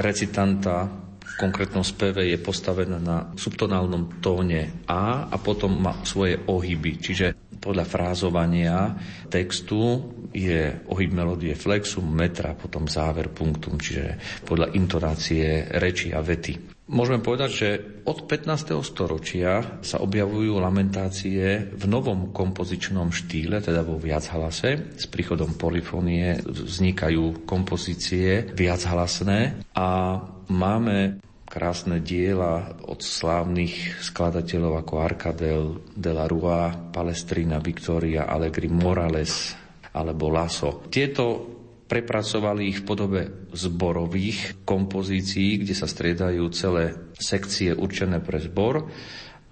recitanta 0.00 0.88
konkrétnom 1.36 1.84
speve 1.84 2.32
je 2.32 2.40
postavená 2.40 2.96
na 2.96 3.28
subtonálnom 3.36 4.24
tóne 4.24 4.88
A 4.88 5.28
a 5.28 5.36
potom 5.36 5.76
má 5.76 6.00
svoje 6.02 6.40
ohyby. 6.48 6.96
Čiže 6.96 7.36
podľa 7.60 7.84
frázovania 7.84 8.96
textu 9.28 10.00
je 10.32 10.86
ohyb 10.88 11.12
melódie 11.12 11.52
flexum, 11.52 12.08
metra, 12.08 12.56
potom 12.56 12.88
záver 12.88 13.28
punktum, 13.28 13.76
čiže 13.76 14.16
podľa 14.48 14.72
intonácie 14.74 15.68
reči 15.76 16.10
a 16.16 16.24
vety. 16.24 16.75
Môžeme 16.86 17.18
povedať, 17.18 17.50
že 17.50 17.68
od 18.06 18.30
15. 18.30 18.78
storočia 18.86 19.82
sa 19.82 19.98
objavujú 19.98 20.62
lamentácie 20.62 21.74
v 21.74 21.84
novom 21.90 22.30
kompozičnom 22.30 23.10
štýle, 23.10 23.58
teda 23.58 23.82
vo 23.82 23.98
viachhlase. 23.98 24.94
S 24.94 25.10
príchodom 25.10 25.58
polifónie 25.58 26.38
vznikajú 26.46 27.42
kompozície 27.42 28.46
viachhlasné 28.54 29.66
a 29.74 30.22
máme 30.46 31.18
krásne 31.50 31.98
diela 31.98 32.78
od 32.86 33.02
slávnych 33.02 33.98
skladateľov 34.06 34.86
ako 34.86 34.94
Arcadel 35.02 35.62
de 35.90 36.10
la 36.14 36.30
Rua, 36.30 36.70
Palestrina, 36.70 37.58
Victoria, 37.58 38.30
Allegri, 38.30 38.70
Morales 38.70 39.58
alebo 39.90 40.30
Lasso. 40.30 40.86
Tieto 40.86 41.55
prepracovali 41.86 42.70
ich 42.70 42.82
v 42.82 42.86
podobe 42.86 43.20
zborových 43.54 44.66
kompozícií, 44.66 45.62
kde 45.62 45.74
sa 45.74 45.86
striedajú 45.86 46.42
celé 46.50 47.14
sekcie 47.14 47.72
určené 47.72 48.18
pre 48.18 48.42
zbor, 48.42 48.90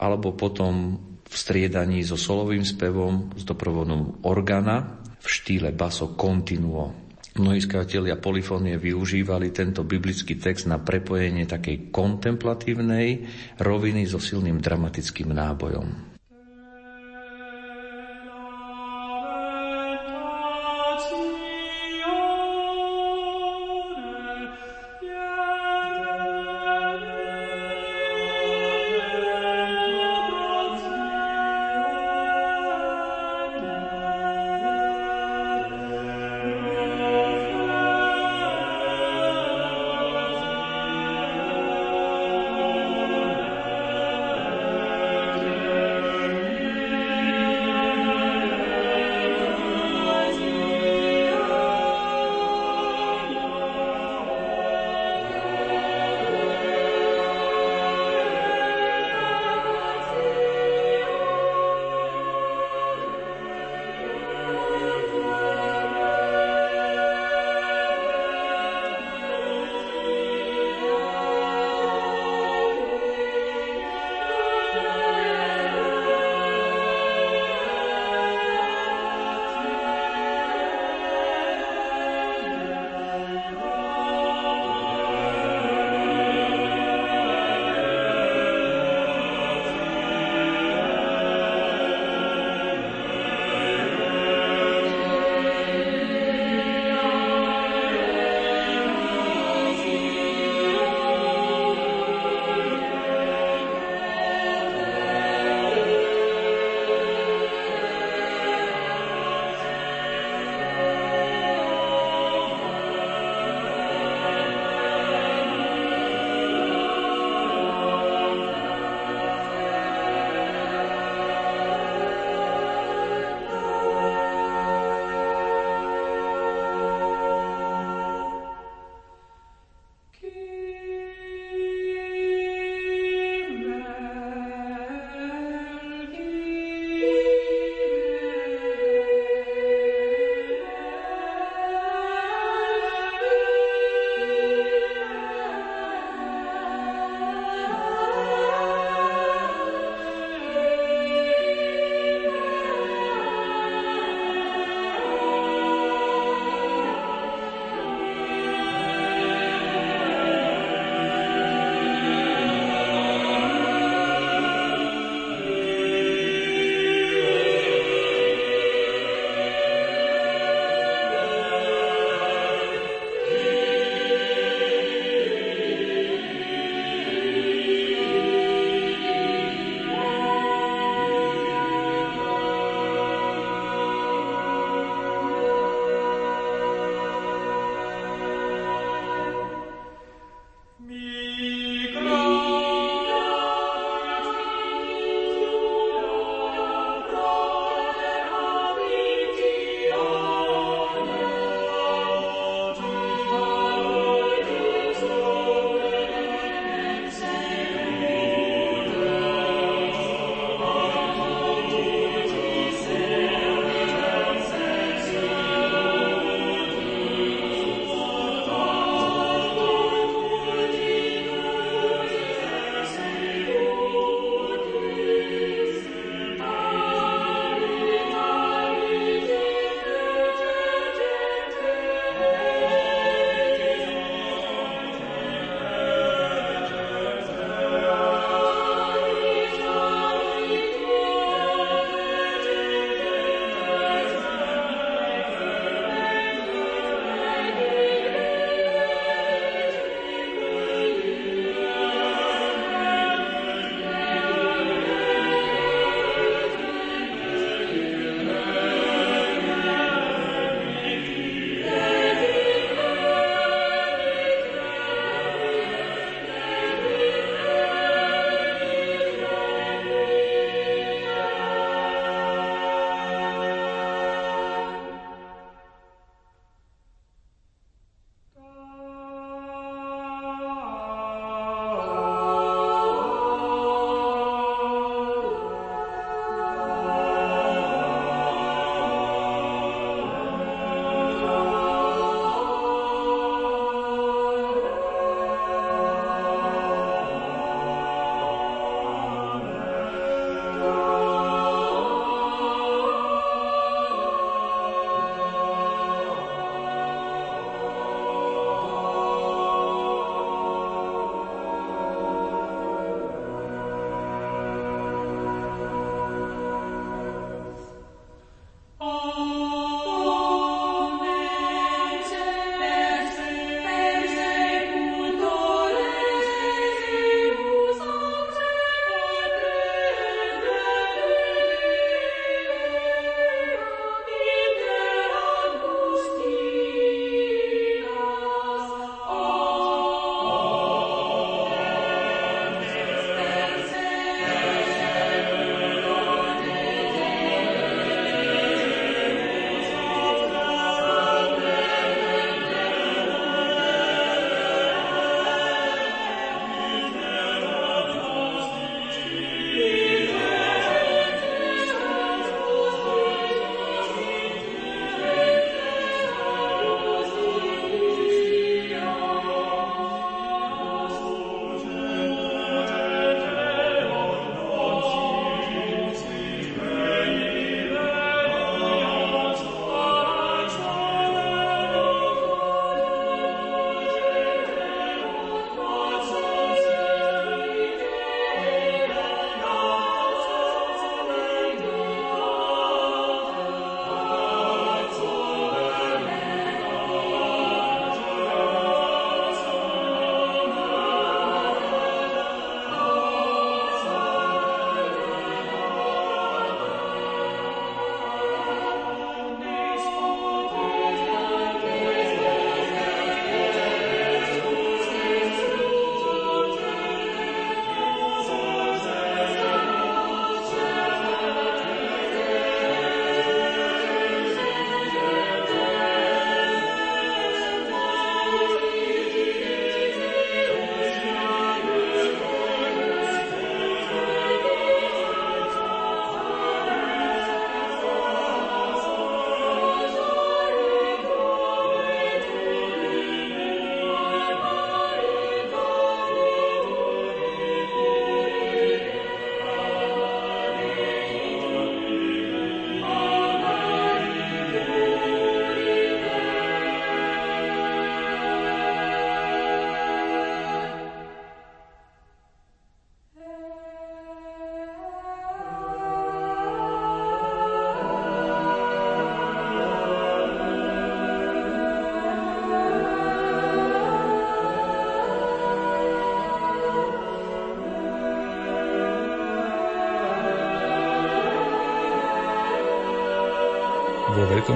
alebo 0.03 0.35
potom 0.35 0.99
v 1.25 1.35
striedaní 1.35 2.03
so 2.03 2.18
solovým 2.18 2.66
spevom 2.66 3.33
s 3.35 3.42
doprovodom 3.47 4.27
organa 4.27 5.01
v 5.18 5.27
štýle 5.27 5.73
basso 5.73 6.12
continuo. 6.18 7.05
Mnohí 7.35 7.59
skladatelia 7.59 8.14
polifónie 8.14 8.79
využívali 8.79 9.51
tento 9.51 9.83
biblický 9.83 10.38
text 10.38 10.70
na 10.70 10.79
prepojenie 10.79 11.51
takej 11.51 11.90
kontemplatívnej 11.90 13.27
roviny 13.59 14.07
so 14.07 14.23
silným 14.23 14.62
dramatickým 14.62 15.35
nábojom. 15.35 16.13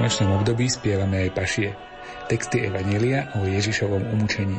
Veľkonočnom 0.09 0.41
období 0.41 0.65
spievame 0.65 1.29
aj 1.29 1.37
pašie, 1.37 1.69
texty 2.25 2.65
Evanielia 2.65 3.29
o 3.37 3.45
Ježišovom 3.45 4.09
umúčení. 4.09 4.57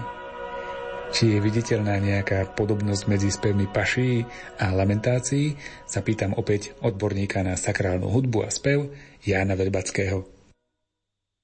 Či 1.11 1.35
je 1.35 1.39
viditeľná 1.43 1.99
nejaká 1.99 2.55
podobnosť 2.55 3.03
medzi 3.11 3.35
spevmi 3.35 3.67
paší 3.67 4.23
a 4.63 4.71
lamentácií, 4.71 5.59
sa 5.91 6.07
pýtam 6.07 6.39
opäť 6.39 6.79
odborníka 6.87 7.43
na 7.43 7.59
sakrálnu 7.59 8.07
hudbu 8.07 8.47
a 8.47 8.51
spev 8.55 8.95
Jána 9.27 9.59
Verbackého. 9.59 10.23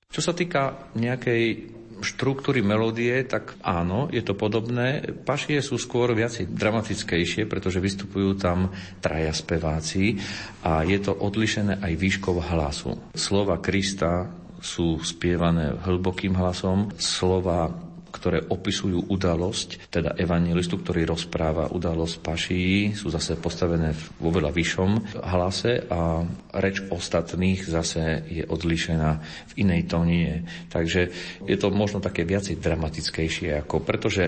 Čo 0.07 0.21
sa 0.23 0.31
týka 0.39 0.95
nejakej 0.95 1.75
štruktúry 2.01 2.61
melódie, 2.61 3.25
tak 3.25 3.57
áno, 3.65 4.09
je 4.13 4.21
to 4.21 4.37
podobné. 4.37 5.05
Pašie 5.25 5.63
sú 5.63 5.81
skôr 5.81 6.13
viac 6.13 6.37
dramatickejšie, 6.37 7.49
pretože 7.49 7.81
vystupujú 7.81 8.37
tam 8.37 8.75
traja 9.01 9.33
speváci 9.33 10.21
a 10.67 10.83
je 10.85 10.99
to 11.01 11.15
odlišené 11.15 11.81
aj 11.81 11.93
výškou 11.95 12.37
hlasu. 12.41 12.97
Slova 13.17 13.63
Krista 13.63 14.29
sú 14.61 14.99
spievané 15.05 15.77
hlbokým 15.85 16.35
hlasom, 16.35 16.91
slova 16.97 17.86
ktoré 18.27 18.43
opisujú 18.43 19.07
udalosť, 19.07 19.87
teda 19.87 20.19
evangelistu, 20.19 20.83
ktorý 20.83 21.07
rozpráva 21.07 21.71
udalosť 21.71 22.17
paší, 22.27 22.91
sú 22.91 23.07
zase 23.07 23.39
postavené 23.39 23.95
vo 24.19 24.35
veľa 24.35 24.51
vyššom 24.51 25.23
hlase 25.23 25.87
a 25.87 26.27
reč 26.59 26.83
ostatných 26.91 27.63
zase 27.63 28.27
je 28.27 28.43
odlišená 28.43 29.11
v 29.23 29.63
inej 29.63 29.87
tónine. 29.87 30.43
Takže 30.67 31.15
je 31.47 31.55
to 31.55 31.71
možno 31.71 32.03
také 32.03 32.27
viacej 32.27 32.59
dramatickejšie, 32.59 33.63
ako 33.63 33.87
pretože 33.87 34.27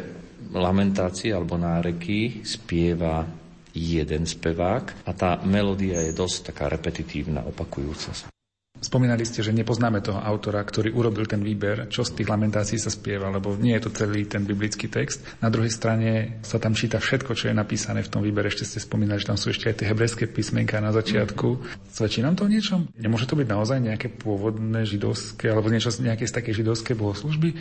lamentácie 0.55 1.35
alebo 1.35 1.59
náreky 1.59 2.47
spieva 2.47 3.27
jeden 3.75 4.31
spevák 4.31 5.03
a 5.03 5.11
tá 5.11 5.43
melódia 5.43 6.07
je 6.07 6.15
dosť 6.15 6.55
taká 6.55 6.71
repetitívna, 6.71 7.43
opakujúca 7.43 8.15
sa. 8.15 8.31
Spomínali 8.79 9.27
ste, 9.27 9.43
že 9.43 9.51
nepoznáme 9.51 9.99
toho 9.99 10.23
autora, 10.23 10.63
ktorý 10.63 10.95
urobil 10.95 11.27
ten 11.27 11.43
výber, 11.43 11.91
čo 11.91 12.07
z 12.07 12.15
tých 12.15 12.31
lamentácií 12.31 12.79
sa 12.79 12.95
spieva, 12.95 13.27
lebo 13.27 13.59
nie 13.59 13.75
je 13.75 13.91
to 13.91 13.91
celý 13.91 14.23
ten 14.31 14.47
biblický 14.47 14.87
text. 14.87 15.27
Na 15.43 15.51
druhej 15.51 15.75
strane 15.75 16.39
sa 16.47 16.63
tam 16.63 16.79
číta 16.79 17.03
všetko, 17.03 17.35
čo 17.35 17.51
je 17.51 17.59
napísané 17.59 18.07
v 18.07 18.13
tom 18.15 18.23
výbere. 18.23 18.47
Ešte 18.47 18.65
ste 18.65 18.79
spomínali, 18.79 19.19
že 19.19 19.35
tam 19.35 19.39
sú 19.39 19.51
ešte 19.51 19.67
aj 19.67 19.83
tie 19.83 19.89
hebrejské 19.91 20.31
písmenka 20.31 20.79
na 20.79 20.95
začiatku. 20.95 21.59
Svedčí 21.91 22.23
nám 22.23 22.39
to 22.39 22.47
o 22.47 22.53
niečom? 22.53 22.87
Nemôže 22.95 23.27
to 23.27 23.35
byť 23.35 23.49
naozaj 23.51 23.79
nejaké 23.83 24.15
pôvodné 24.15 24.87
židovské 24.87 25.51
alebo 25.51 25.75
niečo 25.75 25.91
nejaké 25.99 26.31
z 26.31 26.39
také 26.39 26.55
židovské 26.55 26.95
bohoslužby? 26.95 27.59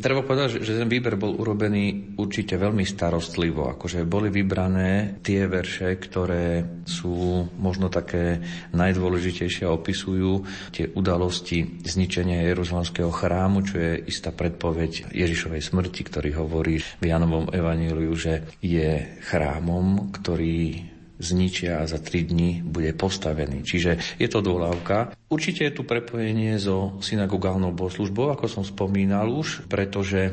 Treba 0.00 0.24
povedať, 0.24 0.64
že 0.64 0.80
ten 0.80 0.88
výber 0.88 1.20
bol 1.20 1.36
urobený 1.36 2.16
určite 2.16 2.56
veľmi 2.56 2.88
starostlivo. 2.88 3.68
Akože 3.68 4.08
boli 4.08 4.32
vybrané 4.32 5.20
tie 5.20 5.44
verše, 5.44 6.00
ktoré 6.00 6.64
sú 6.88 7.44
možno 7.60 7.92
také 7.92 8.40
najdôležitejšie 8.72 9.68
a 9.68 9.76
opisujú 9.76 10.48
tie 10.72 10.88
udalosti 10.96 11.84
zničenia 11.84 12.48
Jeruzalemského 12.48 13.12
chrámu, 13.12 13.60
čo 13.60 13.76
je 13.76 13.92
istá 14.08 14.32
predpoveď 14.32 15.12
Ježišovej 15.12 15.60
smrti, 15.60 16.00
ktorý 16.08 16.32
hovorí 16.40 16.80
v 16.80 17.04
Janovom 17.04 17.52
evaníliu, 17.52 18.16
že 18.16 18.48
je 18.64 19.20
chrámom, 19.28 20.16
ktorý 20.16 20.90
zničia 21.20 21.84
a 21.84 21.86
za 21.86 22.00
3 22.00 22.32
dní 22.32 22.50
bude 22.64 22.96
postavený. 22.96 23.62
Čiže 23.62 24.16
je 24.16 24.28
to 24.28 24.40
dôľavka. 24.40 25.14
Určite 25.28 25.68
je 25.68 25.76
tu 25.76 25.82
prepojenie 25.84 26.56
so 26.56 26.96
synagogálnou 27.04 27.76
bohoslužbou, 27.76 28.32
ako 28.32 28.48
som 28.48 28.64
spomínal 28.64 29.28
už, 29.28 29.68
pretože 29.68 30.32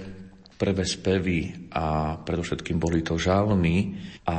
prvé 0.58 0.90
spevy 0.90 1.70
a 1.70 2.18
predovšetkým 2.18 2.82
boli 2.82 3.06
to 3.06 3.20
žalmy 3.22 3.94
a 4.26 4.38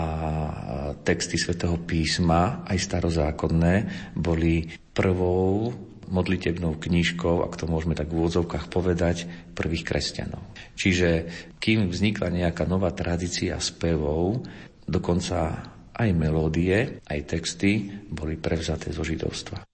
texty 1.07 1.39
svätého 1.39 1.79
písma, 1.79 2.67
aj 2.67 2.79
starozákonné, 2.83 3.75
boli 4.19 4.67
prvou 4.91 5.71
modlitebnou 6.09 6.81
knižkou, 6.81 7.45
ak 7.45 7.55
to 7.55 7.71
môžeme 7.71 7.95
tak 7.95 8.11
v 8.11 8.25
úvodzovkách 8.25 8.67
povedať, 8.73 9.29
prvých 9.53 9.85
kresťanov. 9.87 10.43
Čiže 10.75 11.29
kým 11.61 11.87
vznikla 11.87 12.33
nejaká 12.33 12.65
nová 12.65 12.91
tradícia 12.97 13.61
spevov, 13.61 14.43
dokonca 14.89 15.69
aj 15.99 16.09
melódie, 16.15 17.03
aj 17.03 17.21
texty 17.27 17.91
boli 18.07 18.39
prevzaté 18.39 18.95
zo 18.95 19.03
židovstva. 19.03 19.67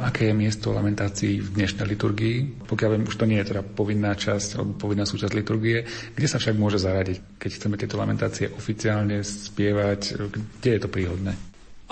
Aké 0.00 0.32
je 0.32 0.34
miesto 0.34 0.72
lamentácií 0.72 1.44
v 1.44 1.60
dnešnej 1.60 1.92
liturgii? 1.92 2.64
Pokiaľ 2.64 2.88
viem, 2.96 3.04
už 3.04 3.20
to 3.20 3.28
nie 3.28 3.36
je 3.36 3.52
teda 3.52 3.60
povinná 3.60 4.16
časť 4.16 4.56
alebo 4.56 4.88
povinná 4.88 5.04
súčasť 5.04 5.36
liturgie. 5.36 5.84
Kde 6.16 6.24
sa 6.24 6.40
však 6.40 6.56
môže 6.56 6.80
zaradiť, 6.80 7.36
keď 7.36 7.50
chceme 7.52 7.76
tieto 7.76 8.00
lamentácie 8.00 8.48
oficiálne 8.48 9.20
spievať? 9.20 10.16
Kde 10.32 10.70
je 10.72 10.80
to 10.80 10.88
príhodné? 10.88 11.36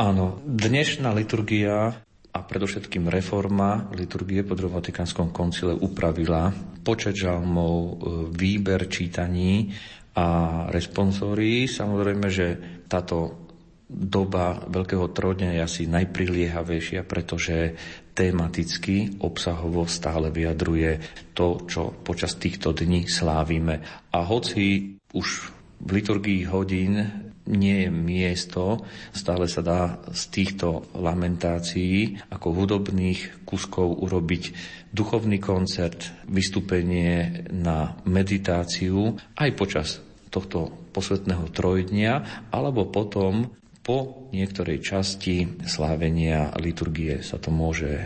Áno, 0.00 0.40
dnešná 0.40 1.12
liturgia 1.12 2.00
a 2.32 2.38
predovšetkým 2.40 3.12
reforma 3.12 3.92
liturgie 3.92 4.40
po 4.40 4.56
druhom 4.56 4.80
Vatikánskom 4.80 5.28
koncile 5.28 5.76
upravila 5.76 6.48
počet 6.80 7.12
žalmov, 7.12 8.00
výber 8.32 8.88
čítaní 8.88 9.76
a 10.16 10.64
responsórií. 10.72 11.68
Samozrejme, 11.68 12.26
že 12.32 12.46
táto 12.88 13.47
doba 13.88 14.68
Veľkého 14.68 15.08
trojdňa 15.08 15.56
je 15.56 15.60
asi 15.64 15.82
najpriliehavejšia, 15.88 17.08
pretože 17.08 17.72
tematicky, 18.12 19.16
obsahovo 19.24 19.88
stále 19.88 20.28
vyjadruje 20.28 21.00
to, 21.32 21.64
čo 21.64 21.96
počas 22.04 22.36
týchto 22.36 22.76
dní 22.76 23.08
slávime. 23.08 23.80
A 24.12 24.22
hoci 24.28 24.96
už 25.16 25.50
v 25.80 25.88
liturgii 25.88 26.44
hodín 26.52 27.00
nie 27.48 27.88
je 27.88 27.90
miesto, 27.90 28.84
stále 29.16 29.48
sa 29.48 29.64
dá 29.64 29.80
z 30.12 30.22
týchto 30.28 30.92
lamentácií 30.92 32.20
ako 32.28 32.52
hudobných 32.52 33.48
kuskov 33.48 34.04
urobiť 34.04 34.52
duchovný 34.92 35.40
koncert, 35.40 36.12
vystúpenie 36.28 37.48
na 37.48 37.96
meditáciu 38.04 39.16
aj 39.40 39.50
počas 39.56 39.88
tohto 40.28 40.68
posvetného 40.92 41.48
trojdnia, 41.48 42.44
alebo 42.52 42.84
potom 42.92 43.48
po 43.88 44.28
niektorej 44.36 44.84
časti 44.84 45.64
slávenia 45.64 46.52
liturgie 46.60 47.24
sa 47.24 47.40
to 47.40 47.48
môže 47.48 48.04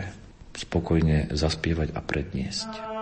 spokojne 0.55 1.27
zaspievať 1.35 1.91
a 1.91 1.99
predniesť. 1.99 2.92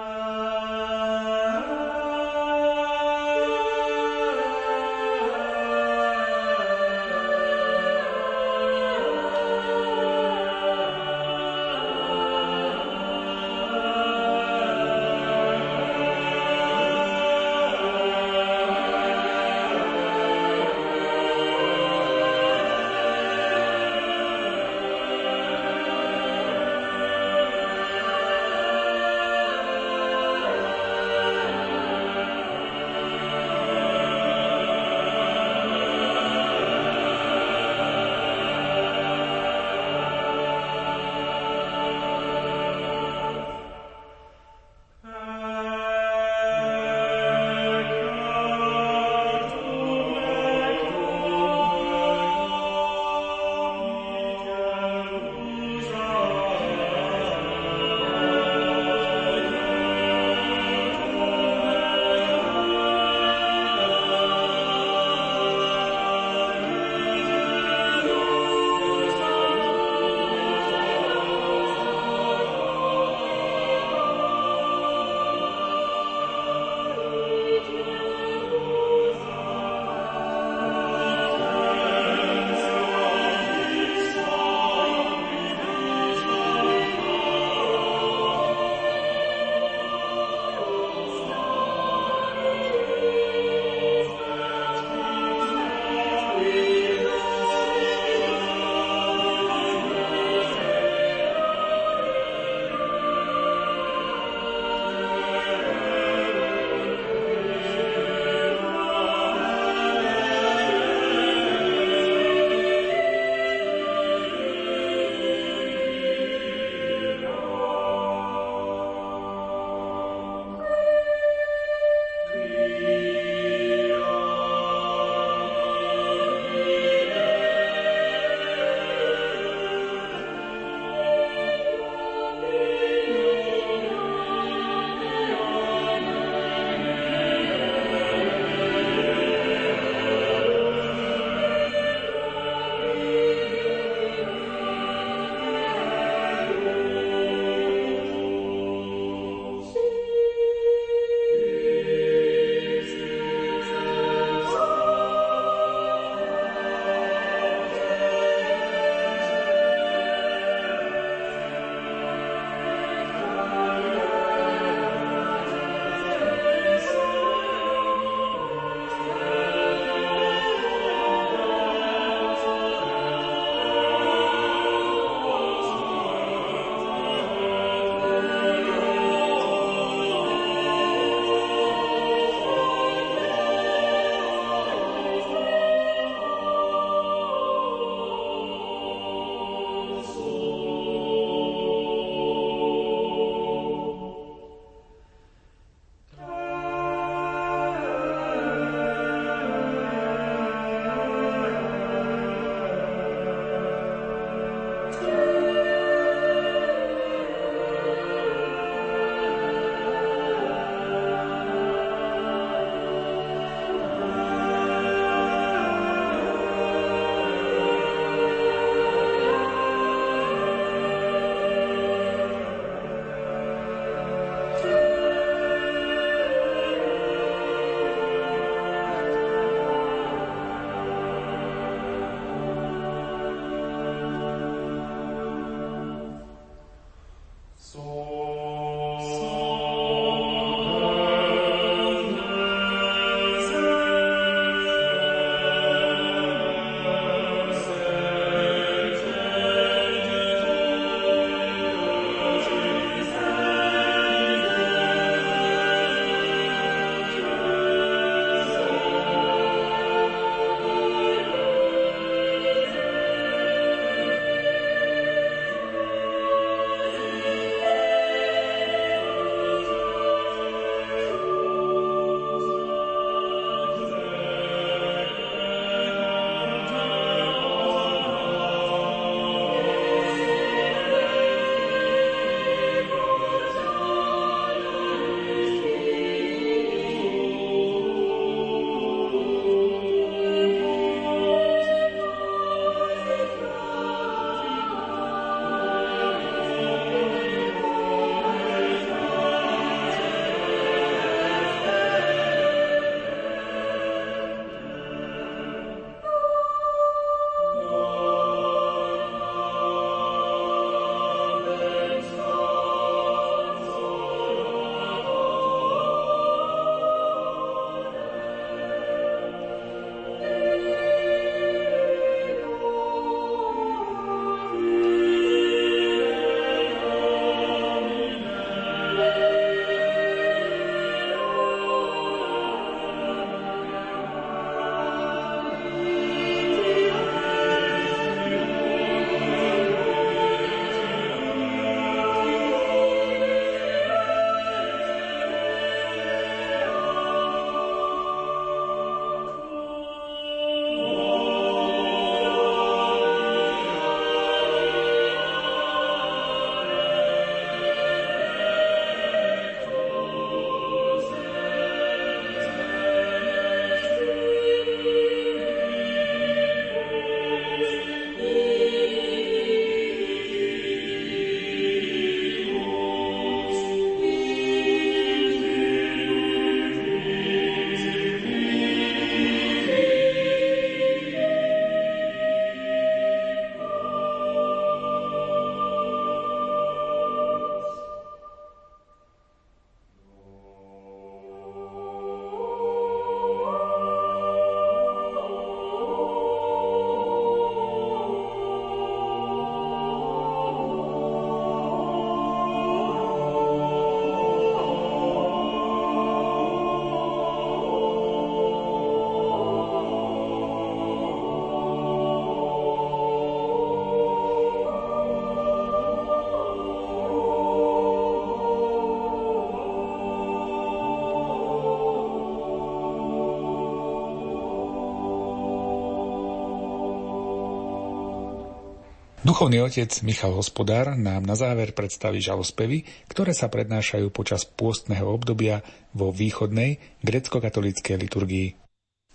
Duchovný 429.32 429.63
otec 429.63 429.88
Michal 430.03 430.36
Hospodár 430.36 430.99
nám 430.99 431.23
na 431.23 431.39
záver 431.39 431.71
predstaví 431.71 432.19
žalospevy, 432.19 432.84
ktoré 433.07 433.32
sa 433.32 433.47
prednášajú 433.47 434.11
počas 434.11 434.43
pôstneho 434.43 435.07
obdobia 435.07 435.63
vo 435.95 436.11
východnej 436.11 436.84
grecko-katolíckej 436.99 437.95
liturgii. 437.95 438.47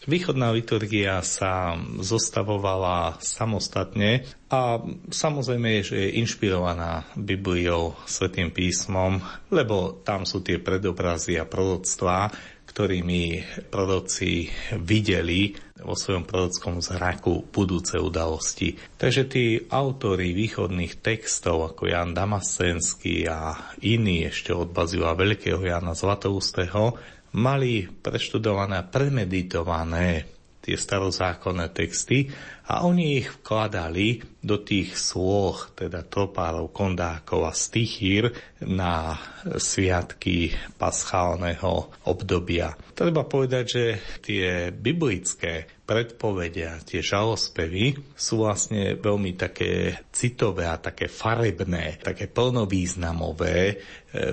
Východná 0.08 0.56
liturgia 0.56 1.20
sa 1.20 1.76
zostavovala 2.00 3.20
samostatne 3.20 4.24
a 4.48 4.80
samozrejme, 5.12 5.84
že 5.84 6.08
je 6.08 6.16
inšpirovaná 6.24 7.12
Bibliou, 7.12 7.92
Svetým 8.08 8.56
písmom, 8.56 9.20
lebo 9.52 10.00
tam 10.00 10.24
sú 10.24 10.40
tie 10.40 10.56
predobrazy 10.56 11.36
a 11.36 11.44
proroctvá, 11.44 12.32
ktorými 12.64 13.44
proroci 13.68 14.48
videli 14.80 15.52
vo 15.86 15.94
svojom 15.94 16.26
prorockom 16.26 16.82
zraku 16.82 17.46
budúce 17.54 17.94
udalosti. 18.02 18.74
Takže 18.98 19.22
tí 19.30 19.62
autori 19.70 20.34
východných 20.34 20.98
textov, 20.98 21.72
ako 21.72 21.86
Jan 21.86 22.10
Damasenský 22.10 23.30
a 23.30 23.54
iní 23.86 24.26
ešte 24.26 24.50
od 24.50 24.74
Bazila 24.74 25.14
Veľkého 25.14 25.62
Jana 25.62 25.94
Zlatoustého, 25.94 26.98
mali 27.38 27.86
preštudované 27.86 28.82
a 28.82 28.88
premeditované 28.88 30.26
tie 30.66 30.74
starozákonné 30.74 31.70
texty 31.70 32.26
a 32.66 32.82
oni 32.82 33.22
ich 33.22 33.30
vkladali 33.30 34.36
do 34.46 34.62
tých 34.62 34.94
sloh, 34.94 35.58
teda 35.74 36.06
tropárov, 36.06 36.70
kondákov 36.70 37.50
a 37.50 37.52
stichír 37.54 38.30
na 38.62 39.18
sviatky 39.58 40.54
paschálneho 40.78 41.90
obdobia. 42.06 42.78
Treba 42.94 43.26
povedať, 43.26 43.64
že 43.66 43.84
tie 44.22 44.70
biblické 44.70 45.66
predpovedia, 45.86 46.82
tie 46.82 46.98
žalospevy 46.98 48.14
sú 48.18 48.42
vlastne 48.42 48.98
veľmi 48.98 49.38
také 49.38 50.02
citové 50.10 50.66
a 50.66 50.82
také 50.82 51.06
farebné, 51.06 52.02
také 52.02 52.26
plnovýznamové 52.26 53.58
e, 53.70 53.74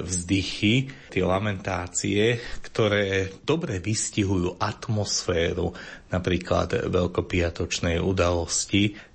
vzdychy, 0.01 0.89
tie 1.13 1.21
lamentácie, 1.21 2.41
ktoré 2.65 3.29
dobre 3.45 3.77
vystihujú 3.77 4.57
atmosféru 4.57 5.69
napríklad 6.09 6.89
veľkopiatočnej 6.89 8.01
udalosti. 8.01 8.22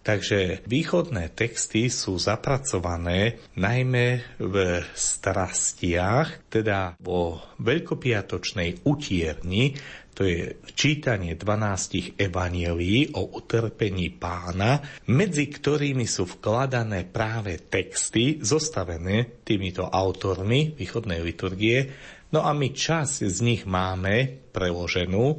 Takže 0.05 0.65
východné 0.65 1.37
texty 1.37 1.93
sú 1.93 2.17
zapracované 2.17 3.41
najmä 3.61 4.41
v 4.41 4.55
strastiach, 4.97 6.49
teda 6.49 6.97
vo 7.01 7.41
veľkopiatočnej 7.61 8.89
utierni, 8.89 9.77
to 10.19 10.27
je 10.27 10.59
čítanie 10.75 11.39
12 11.39 12.19
evanielí 12.19 13.15
o 13.15 13.39
utrpení 13.39 14.11
pána, 14.19 14.83
medzi 15.15 15.47
ktorými 15.47 16.11
sú 16.11 16.27
vkladané 16.27 17.07
práve 17.07 17.71
texty 17.71 18.43
zostavené 18.43 19.47
týmito 19.47 19.87
autormi 19.87 20.75
východnej 20.75 21.23
liturgie. 21.23 21.87
No 22.35 22.43
a 22.43 22.51
my 22.51 22.75
čas 22.75 23.23
z 23.23 23.39
nich 23.47 23.63
máme 23.63 24.43
preloženú 24.51 25.39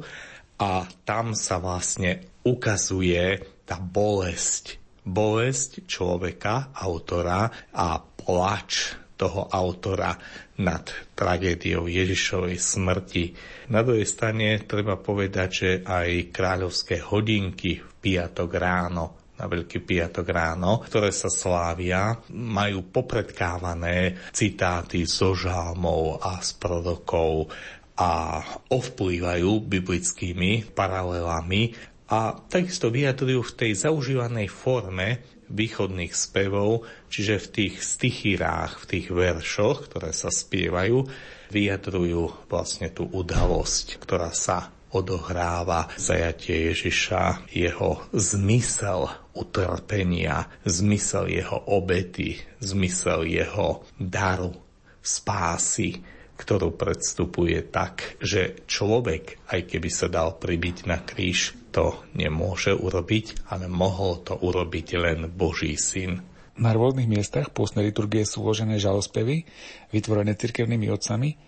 a 0.64 0.88
tam 1.04 1.36
sa 1.36 1.60
vlastne 1.60 2.40
ukazuje 2.48 3.36
tá 3.70 3.78
bolesť. 3.78 4.82
Bolesť 5.06 5.86
človeka, 5.86 6.74
autora 6.74 7.70
a 7.70 8.02
plač 8.02 8.98
toho 9.14 9.46
autora 9.46 10.16
nad 10.58 10.84
tragédiou 11.14 11.86
Ježišovej 11.86 12.56
smrti. 12.58 13.24
Na 13.70 13.86
druhej 13.86 14.08
strane 14.08 14.64
treba 14.66 14.98
povedať, 14.98 15.48
že 15.52 15.70
aj 15.86 16.34
kráľovské 16.34 17.00
hodinky 17.04 17.78
v 17.78 17.90
piatok 18.02 18.50
ráno 18.58 19.20
na 19.40 19.48
Veľký 19.48 19.80
piatok 19.80 20.26
ráno, 20.36 20.84
ktoré 20.84 21.08
sa 21.16 21.32
slávia, 21.32 22.12
majú 22.36 22.92
popredkávané 22.92 24.28
citáty 24.36 25.08
zo 25.08 25.32
žalmov 25.32 26.20
a 26.20 26.44
z 26.44 26.60
prorokov 26.60 27.48
a 27.96 28.40
ovplyvajú 28.68 29.64
biblickými 29.64 30.76
paralelami 30.76 31.72
a 32.10 32.34
takisto 32.50 32.90
vyjadrujú 32.90 33.40
v 33.46 33.56
tej 33.56 33.72
zaužívanej 33.86 34.50
forme 34.50 35.22
východných 35.50 36.14
spevov, 36.14 36.86
čiže 37.06 37.38
v 37.38 37.50
tých 37.54 37.74
stichírách, 37.82 38.82
v 38.82 38.88
tých 38.90 39.06
veršoch, 39.10 39.90
ktoré 39.90 40.10
sa 40.10 40.30
spievajú, 40.30 41.06
vyjadrujú 41.50 42.50
vlastne 42.50 42.90
tú 42.90 43.06
udalosť, 43.10 43.98
ktorá 44.02 44.30
sa 44.34 44.70
odohráva 44.90 45.86
zajatie 45.94 46.74
Ježiša, 46.74 47.46
jeho 47.54 48.02
zmysel 48.10 49.06
utrpenia, 49.34 50.50
zmysel 50.66 51.30
jeho 51.30 51.58
obety, 51.70 52.42
zmysel 52.58 53.22
jeho 53.26 53.86
daru, 53.98 54.50
spásy, 54.98 56.02
ktorú 56.34 56.74
predstupuje 56.74 57.70
tak, 57.70 58.18
že 58.18 58.66
človek, 58.66 59.46
aj 59.52 59.60
keby 59.70 59.90
sa 59.92 60.10
dal 60.10 60.34
pribiť 60.40 60.90
na 60.90 60.98
kríž, 60.98 61.59
to 61.70 62.02
nemôže 62.18 62.74
urobiť, 62.74 63.46
ale 63.50 63.70
mohol 63.70 64.22
to 64.26 64.34
urobiť 64.34 64.86
len 64.98 65.30
Boží 65.30 65.78
syn. 65.78 66.22
Na 66.60 66.76
rôznych 66.76 67.08
miestach 67.08 67.54
pôstnej 67.54 67.88
liturgie 67.88 68.26
sú 68.26 68.44
uložené 68.44 68.76
žalospevy, 68.76 69.48
vytvorené 69.94 70.36
cirkevnými 70.36 70.92
otcami. 70.92 71.38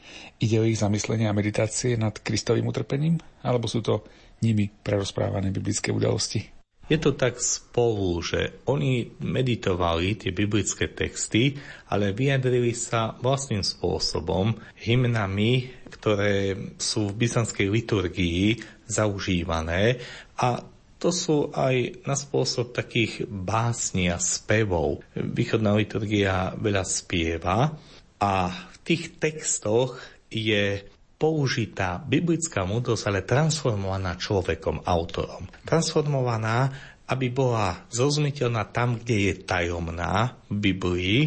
Ide 0.41 0.57
o 0.63 0.65
ich 0.65 0.81
zamyslenie 0.81 1.29
a 1.29 1.37
meditácie 1.37 2.01
nad 2.01 2.17
Kristovým 2.17 2.71
utrpením, 2.71 3.21
alebo 3.45 3.69
sú 3.69 3.85
to 3.85 4.07
nimi 4.41 4.71
prerozprávané 4.71 5.53
biblické 5.53 5.93
udalosti? 5.93 6.52
Je 6.91 6.99
to 6.99 7.15
tak 7.15 7.39
spolu, 7.39 8.19
že 8.21 8.63
oni 8.67 9.17
meditovali 9.23 10.19
tie 10.19 10.35
biblické 10.35 10.91
texty, 10.91 11.55
ale 11.89 12.11
vyjadrili 12.11 12.75
sa 12.75 13.15
vlastným 13.23 13.63
spôsobom 13.63 14.59
hymnami, 14.83 15.71
ktoré 15.89 16.59
sú 16.77 17.15
v 17.15 17.19
byzantskej 17.23 17.69
liturgii 17.71 18.59
zaužívané 18.91 20.03
a 20.37 20.61
to 21.03 21.11
sú 21.11 21.51
aj 21.51 22.07
na 22.07 22.15
spôsob 22.15 22.71
takých 22.71 23.27
básni 23.27 24.07
a 24.07 24.23
spevov. 24.23 25.03
Východná 25.19 25.75
liturgia 25.75 26.55
veľa 26.55 26.87
spieva 26.87 27.75
a 28.23 28.33
v 28.71 28.77
tých 28.87 29.19
textoch 29.19 29.99
je 30.31 30.79
použitá 31.23 32.03
biblická 32.03 32.67
múdrosť, 32.67 33.07
ale 33.07 33.23
transformovaná 33.23 34.19
človekom, 34.19 34.83
autorom. 34.83 35.47
Transformovaná, 35.63 36.67
aby 37.07 37.31
bola 37.31 37.87
zrozumiteľná 37.95 38.67
tam, 38.75 38.99
kde 38.99 39.31
je 39.31 39.35
tajomná 39.47 40.35
v 40.51 40.57
Biblii, 40.59 41.21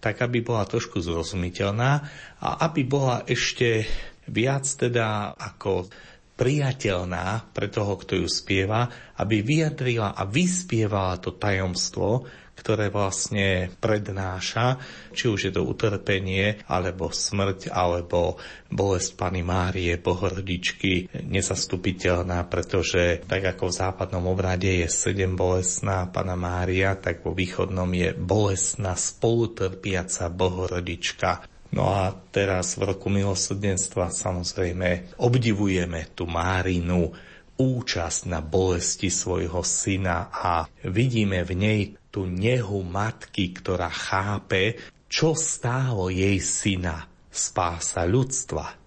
tak 0.00 0.24
aby 0.24 0.40
bola 0.40 0.64
trošku 0.64 1.04
zrozumiteľná 1.04 1.92
a 2.40 2.48
aby 2.64 2.88
bola 2.88 3.20
ešte 3.28 3.84
viac 4.32 4.64
teda 4.64 5.36
ako 5.36 5.92
priateľná 6.34 7.52
pre 7.52 7.68
toho, 7.68 8.00
kto 8.00 8.24
ju 8.24 8.26
spieva, 8.26 8.88
aby 9.20 9.44
vyjadrila 9.44 10.16
a 10.16 10.24
vyspievala 10.24 11.20
to 11.20 11.36
tajomstvo, 11.36 12.26
ktoré 12.54 12.88
vlastne 12.88 13.68
prednáša, 13.82 14.78
či 15.12 15.28
už 15.28 15.50
je 15.50 15.52
to 15.52 15.66
utrpenie, 15.66 16.62
alebo 16.70 17.10
smrť, 17.10 17.74
alebo 17.74 18.38
bolesť 18.70 19.10
Pany 19.18 19.42
Márie, 19.42 19.98
Bohorodičky, 19.98 21.10
nezastupiteľná, 21.26 22.46
pretože 22.46 23.22
tak 23.26 23.54
ako 23.54 23.70
v 23.70 23.78
západnom 23.78 24.24
obrade 24.30 24.70
je 24.82 24.88
sedem 24.88 25.34
bolestná 25.34 26.06
Pana 26.08 26.38
Mária, 26.38 26.94
tak 26.94 27.26
vo 27.26 27.34
východnom 27.34 27.90
je 27.90 28.14
bolestná 28.14 28.94
spolutrpiaca 28.94 30.30
Bohorodička. 30.30 31.44
No 31.74 31.90
a 31.90 32.14
teraz 32.30 32.78
v 32.78 32.94
roku 32.94 33.10
milosrdenstva 33.10 34.14
samozrejme 34.14 35.18
obdivujeme 35.18 36.14
tú 36.14 36.30
Márinu, 36.30 37.10
účasť 37.54 38.20
na 38.30 38.42
bolesti 38.42 39.10
svojho 39.10 39.62
syna 39.62 40.26
a 40.30 40.66
vidíme 40.90 41.46
v 41.46 41.52
nej 41.54 41.80
tú 42.14 42.30
nehu 42.30 42.86
matky, 42.86 43.50
ktorá 43.50 43.90
chápe, 43.90 44.78
čo 45.10 45.34
stálo 45.34 46.06
jej 46.06 46.38
syna 46.38 47.10
spása 47.26 48.06
ľudstva. 48.06 48.78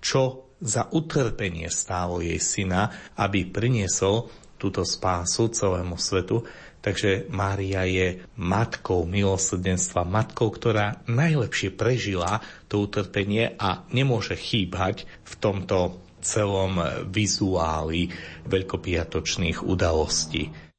Čo 0.00 0.48
za 0.64 0.88
utrpenie 0.88 1.68
stálo 1.68 2.24
jej 2.24 2.40
syna, 2.40 3.12
aby 3.20 3.44
priniesol 3.44 4.32
túto 4.56 4.84
spásu 4.84 5.52
celému 5.52 6.00
svetu. 6.00 6.44
Takže 6.80 7.28
Mária 7.28 7.84
je 7.84 8.24
matkou 8.40 9.04
milosrdenstva, 9.04 10.08
matkou, 10.08 10.48
ktorá 10.48 11.04
najlepšie 11.04 11.76
prežila 11.76 12.40
to 12.72 12.88
utrpenie 12.88 13.52
a 13.60 13.84
nemôže 13.92 14.36
chýbať 14.36 15.04
v 15.28 15.34
tomto 15.36 16.00
celom 16.24 16.80
vizuáli 17.08 18.12
veľkopiatočných 18.48 19.64
udalostí. 19.64 20.69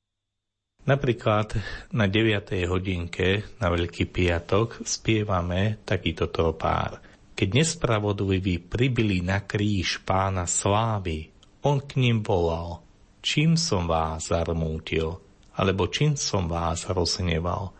Napríklad 0.82 1.62
na 1.94 2.10
9. 2.10 2.66
hodinke 2.66 3.46
na 3.62 3.70
Veľký 3.70 4.10
piatok 4.10 4.82
spievame 4.82 5.78
takýto 5.86 6.34
tropár. 6.34 6.98
Keď 7.38 7.50
nespravodliví 7.54 8.58
pribili 8.66 9.22
na 9.22 9.46
kríž 9.46 10.02
pána 10.02 10.50
slávy, 10.50 11.30
on 11.62 11.82
k 11.86 12.02
ním 12.02 12.26
volal, 12.26 12.82
čím 13.22 13.54
som 13.58 13.86
vás 13.86 14.34
zarmútil, 14.34 15.22
Alebo 15.52 15.86
čím 15.92 16.16
som 16.16 16.48
vás 16.48 16.88
rozhneval? 16.88 17.76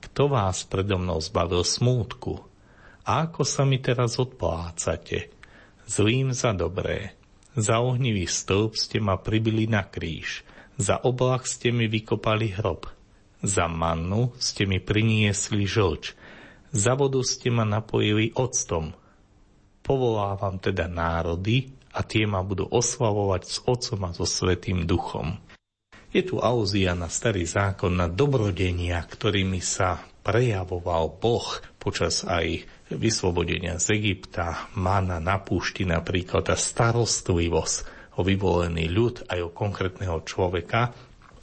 Kto 0.00 0.28
vás 0.28 0.64
predo 0.64 0.96
mnou 0.96 1.20
zbavil 1.20 1.62
smútku? 1.62 2.40
A 3.04 3.28
ako 3.28 3.44
sa 3.44 3.68
mi 3.68 3.76
teraz 3.78 4.16
odplácate? 4.16 5.28
Zlým 5.84 6.32
za 6.32 6.56
dobré. 6.56 7.12
Za 7.54 7.84
ohnivý 7.84 8.24
stĺp 8.24 8.72
ste 8.74 8.98
ma 9.04 9.20
pribili 9.20 9.68
na 9.68 9.84
kríž. 9.84 10.42
Za 10.74 10.98
oblak 11.06 11.46
ste 11.46 11.70
mi 11.70 11.86
vykopali 11.86 12.50
hrob. 12.58 12.90
Za 13.44 13.70
mannu 13.70 14.34
ste 14.42 14.66
mi 14.66 14.82
priniesli 14.82 15.68
žlč. 15.68 16.18
Za 16.74 16.98
vodu 16.98 17.22
ste 17.22 17.54
ma 17.54 17.62
napojili 17.62 18.34
octom. 18.34 18.90
Povolávam 19.84 20.58
teda 20.58 20.90
národy 20.90 21.70
a 21.94 22.02
tie 22.02 22.26
ma 22.26 22.42
budú 22.42 22.66
oslavovať 22.66 23.42
s 23.46 23.56
Otcom 23.62 24.00
a 24.02 24.10
so 24.10 24.26
Svetým 24.26 24.82
Duchom. 24.82 25.38
Je 26.10 26.26
tu 26.26 26.42
auzia 26.42 26.94
na 26.98 27.06
starý 27.06 27.46
zákon, 27.46 27.94
na 27.94 28.10
dobrodenia, 28.10 29.02
ktorými 29.02 29.62
sa 29.62 30.02
prejavoval 30.26 31.20
Boh 31.20 31.46
počas 31.78 32.26
aj 32.26 32.66
vyslobodenia 32.90 33.78
z 33.78 33.98
Egypta, 33.98 34.70
mána 34.74 35.22
na 35.22 35.38
púšti 35.38 35.86
napríklad 35.86 36.50
a 36.50 36.56
starostlivosť 36.58 37.93
o 38.14 38.20
vyvolený 38.22 38.90
ľud 38.90 39.26
aj 39.30 39.40
o 39.42 39.54
konkrétneho 39.54 40.22
človeka 40.22 40.94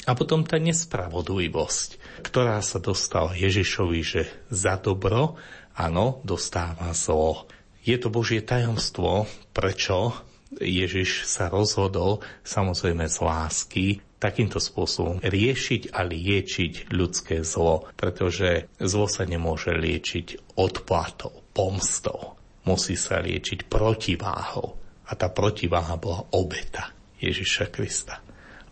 a 0.02 0.12
potom 0.18 0.42
tá 0.42 0.58
nespravodlivosť, 0.58 1.90
ktorá 2.26 2.58
sa 2.66 2.82
dostala 2.82 3.38
Ježišovi, 3.38 4.00
že 4.02 4.22
za 4.50 4.82
dobro, 4.82 5.38
áno, 5.78 6.26
dostáva 6.26 6.90
zlo. 6.98 7.46
Je 7.86 7.98
to 8.02 8.10
Božie 8.10 8.42
tajomstvo, 8.42 9.30
prečo 9.54 10.18
Ježiš 10.58 11.30
sa 11.30 11.54
rozhodol 11.54 12.26
samozrejme 12.42 13.06
z 13.06 13.18
lásky 13.22 13.86
takýmto 14.22 14.62
spôsobom 14.62 15.18
riešiť 15.22 15.94
a 15.94 16.06
liečiť 16.06 16.94
ľudské 16.94 17.42
zlo, 17.42 17.90
pretože 17.98 18.70
zlo 18.78 19.10
sa 19.10 19.26
nemôže 19.26 19.74
liečiť 19.74 20.58
odplatou, 20.58 21.46
pomstou. 21.54 22.38
Musí 22.66 22.94
sa 22.94 23.18
liečiť 23.18 23.66
protiváhou. 23.66 24.81
A 25.12 25.14
tá 25.20 25.28
protiváha 25.28 26.00
bola 26.00 26.24
obeta 26.32 26.96
Ježiša 27.20 27.68
Krista. 27.68 28.24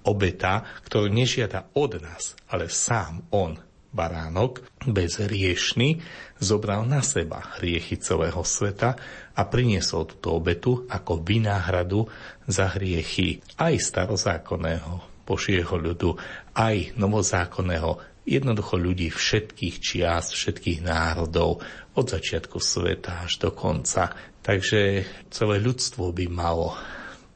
Obeta, 0.07 0.63
ktorú 0.87 1.11
nežiada 1.11 1.67
od 1.75 1.99
nás, 1.99 2.39
ale 2.47 2.71
sám 2.71 3.27
on, 3.35 3.59
baránok, 3.91 4.63
bezriešný, 4.87 5.99
zobral 6.39 6.87
na 6.87 7.03
seba 7.03 7.59
hriechy 7.59 7.99
celého 7.99 8.39
sveta 8.47 8.95
a 9.35 9.41
priniesol 9.43 10.07
túto 10.07 10.31
obetu 10.31 10.87
ako 10.87 11.19
vynáhradu 11.19 12.07
za 12.47 12.71
hriechy 12.79 13.43
aj 13.59 13.75
starozákonného 13.81 15.09
Božieho 15.29 15.77
ľudu, 15.77 16.17
aj 16.57 16.97
novozákonného, 16.97 18.09
jednoducho 18.28 18.76
ľudí 18.76 19.11
všetkých 19.11 19.76
čiast, 19.80 20.36
všetkých 20.36 20.84
národov, 20.84 21.63
od 21.95 22.05
začiatku 22.07 22.57
sveta 22.61 23.28
až 23.28 23.43
do 23.43 23.49
konca. 23.51 24.15
Takže 24.39 25.03
celé 25.28 25.55
ľudstvo 25.59 26.15
by 26.15 26.26
malo 26.32 26.76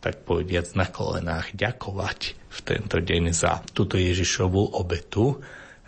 tak 0.04 0.28
povediac 0.28 0.68
na 0.76 0.88
kolenách 0.88 1.56
ďakovať 1.56 2.20
v 2.36 2.60
tento 2.64 3.00
deň 3.00 3.24
za 3.32 3.64
túto 3.72 3.96
Ježišovú 3.96 4.76
obetu, 4.76 5.40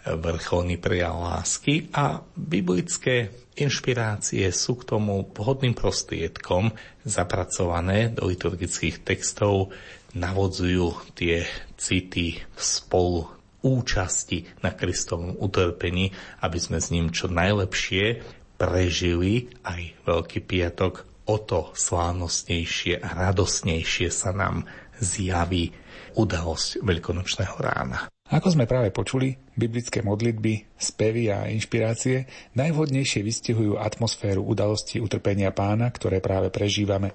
vrcholný 0.06 0.78
prejav 0.78 1.18
lásky 1.18 1.90
a 1.98 2.22
biblické 2.38 3.34
inšpirácie 3.58 4.46
sú 4.54 4.78
k 4.78 4.94
tomu 4.94 5.26
vhodným 5.34 5.74
prostriedkom 5.74 6.70
zapracované 7.02 8.14
do 8.14 8.30
liturgických 8.30 9.02
textov 9.02 9.74
navodzujú 10.14 10.94
tie 11.18 11.44
city 11.76 12.38
spolu 12.54 13.28
účasti 13.66 14.46
na 14.62 14.78
Kristovom 14.78 15.34
utrpení, 15.42 16.14
aby 16.46 16.58
sme 16.62 16.78
s 16.78 16.94
ním 16.94 17.10
čo 17.10 17.26
najlepšie 17.26 18.22
prežili 18.62 19.50
aj 19.66 20.06
Veľký 20.06 20.46
piatok, 20.46 21.04
o 21.26 21.42
to 21.42 21.74
slávnostnejšie 21.74 23.02
a 23.02 23.10
radosnejšie 23.34 24.14
sa 24.14 24.30
nám 24.30 24.70
zjaví 25.02 25.74
udalosť 26.16 26.86
Veľkonočného 26.86 27.58
rána. 27.58 28.08
Ako 28.26 28.58
sme 28.58 28.66
práve 28.66 28.90
počuli, 28.90 29.38
biblické 29.54 30.02
modlitby, 30.02 30.78
spevy 30.78 31.30
a 31.30 31.46
inšpirácie 31.46 32.26
najvhodnejšie 32.58 33.22
vystihujú 33.22 33.78
atmosféru 33.78 34.42
udalosti 34.42 34.98
utrpenia 34.98 35.54
pána, 35.54 35.94
ktoré 35.94 36.22
práve 36.26 36.50
prežívame. 36.50 37.14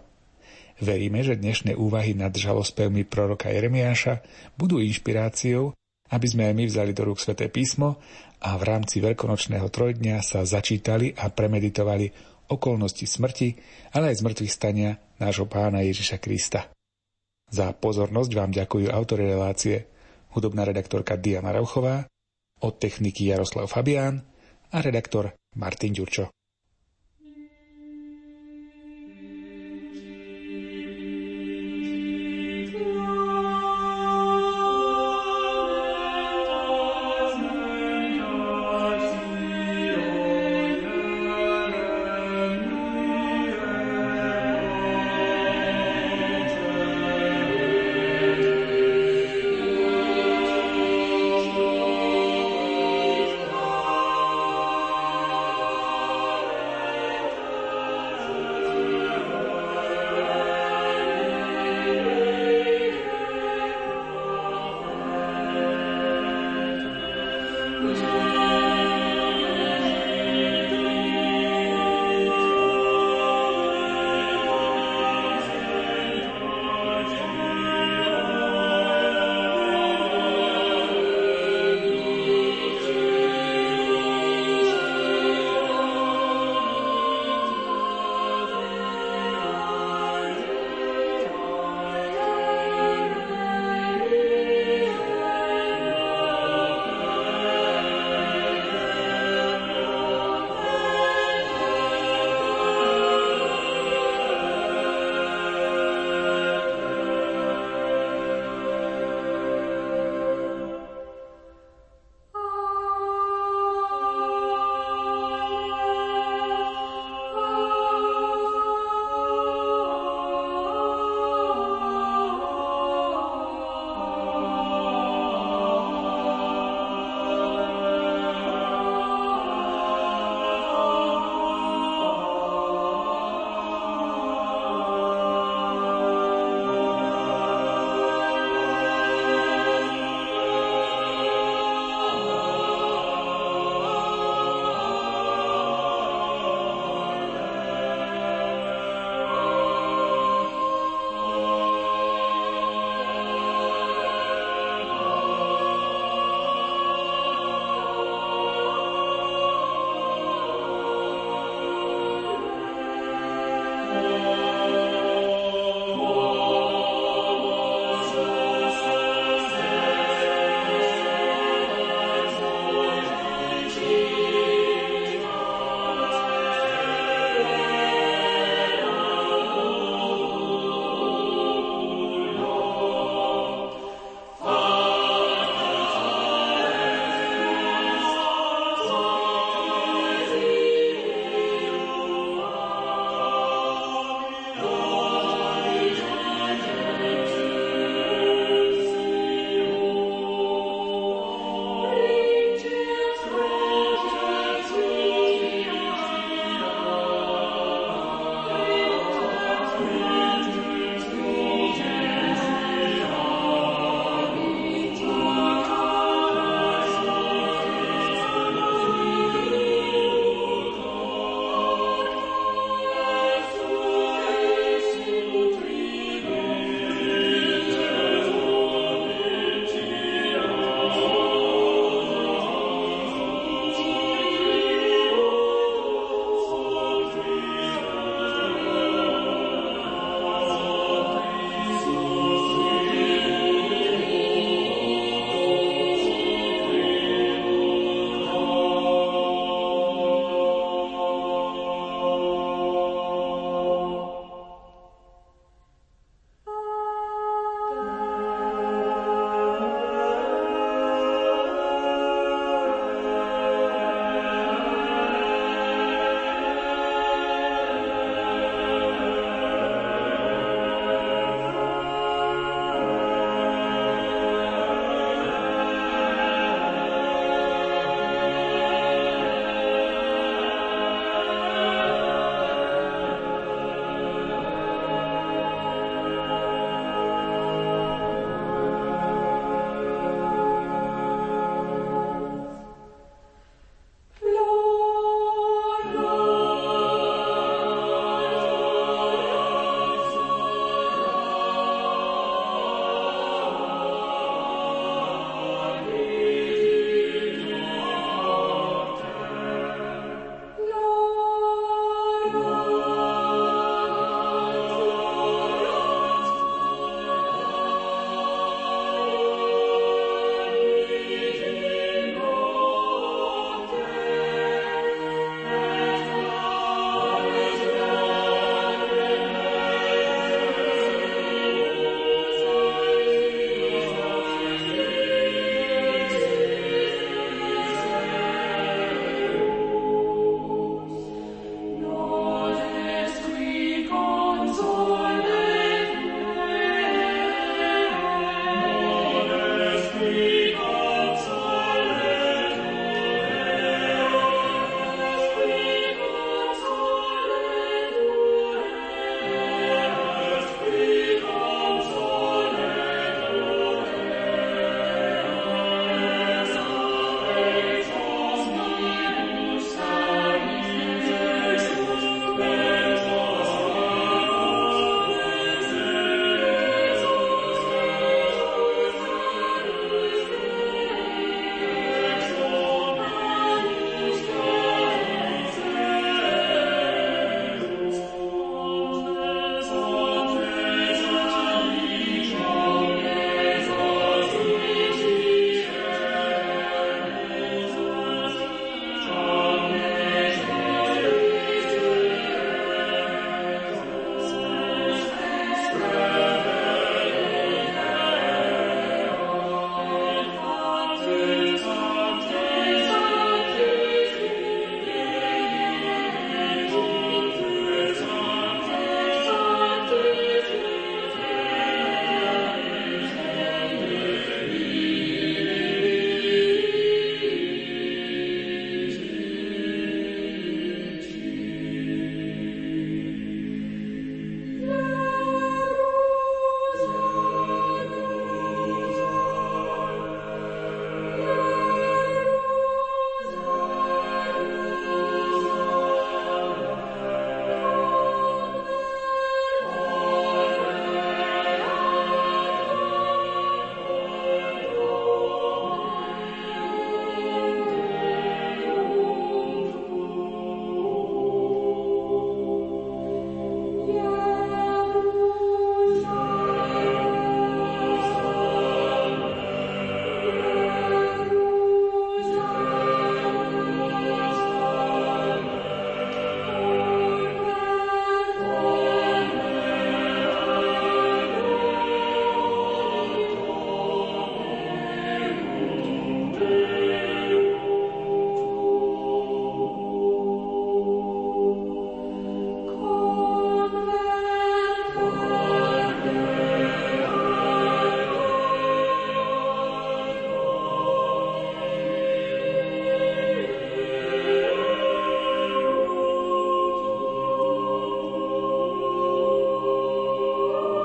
Veríme, 0.79 1.21
že 1.27 1.37
dnešné 1.37 1.75
úvahy 1.75 2.15
nad 2.15 2.31
žalospevmi 2.31 3.05
proroka 3.05 3.51
Jeremiáša 3.51 4.23
budú 4.55 4.79
inšpiráciou, 4.79 5.75
aby 6.11 6.27
sme 6.27 6.51
aj 6.51 6.55
my 6.55 6.65
vzali 6.67 6.93
do 6.95 7.07
rúk 7.07 7.23
sväté 7.23 7.47
písmo 7.47 7.99
a 8.43 8.59
v 8.59 8.63
rámci 8.67 8.99
veľkonočného 8.99 9.67
trojdňa 9.71 10.17
sa 10.23 10.43
začítali 10.43 11.15
a 11.15 11.31
premeditovali 11.31 12.11
okolnosti 12.51 13.07
smrti, 13.07 13.49
ale 13.95 14.11
aj 14.11 14.27
zmrtvých 14.27 14.53
stania 14.53 14.99
nášho 15.23 15.47
pána 15.47 15.87
Ježiša 15.87 16.19
Krista. 16.19 16.67
Za 17.51 17.71
pozornosť 17.75 18.31
vám 18.35 18.51
ďakujú 18.55 18.91
autory 18.91 19.27
relácie, 19.27 19.87
hudobná 20.35 20.67
redaktorka 20.67 21.19
Diana 21.19 21.55
Rauchová, 21.55 22.07
od 22.61 22.75
techniky 22.77 23.31
Jaroslav 23.31 23.67
Fabián 23.71 24.23
a 24.71 24.79
redaktor 24.79 25.35
Martin 25.57 25.95
Ďurčo. 25.97 26.40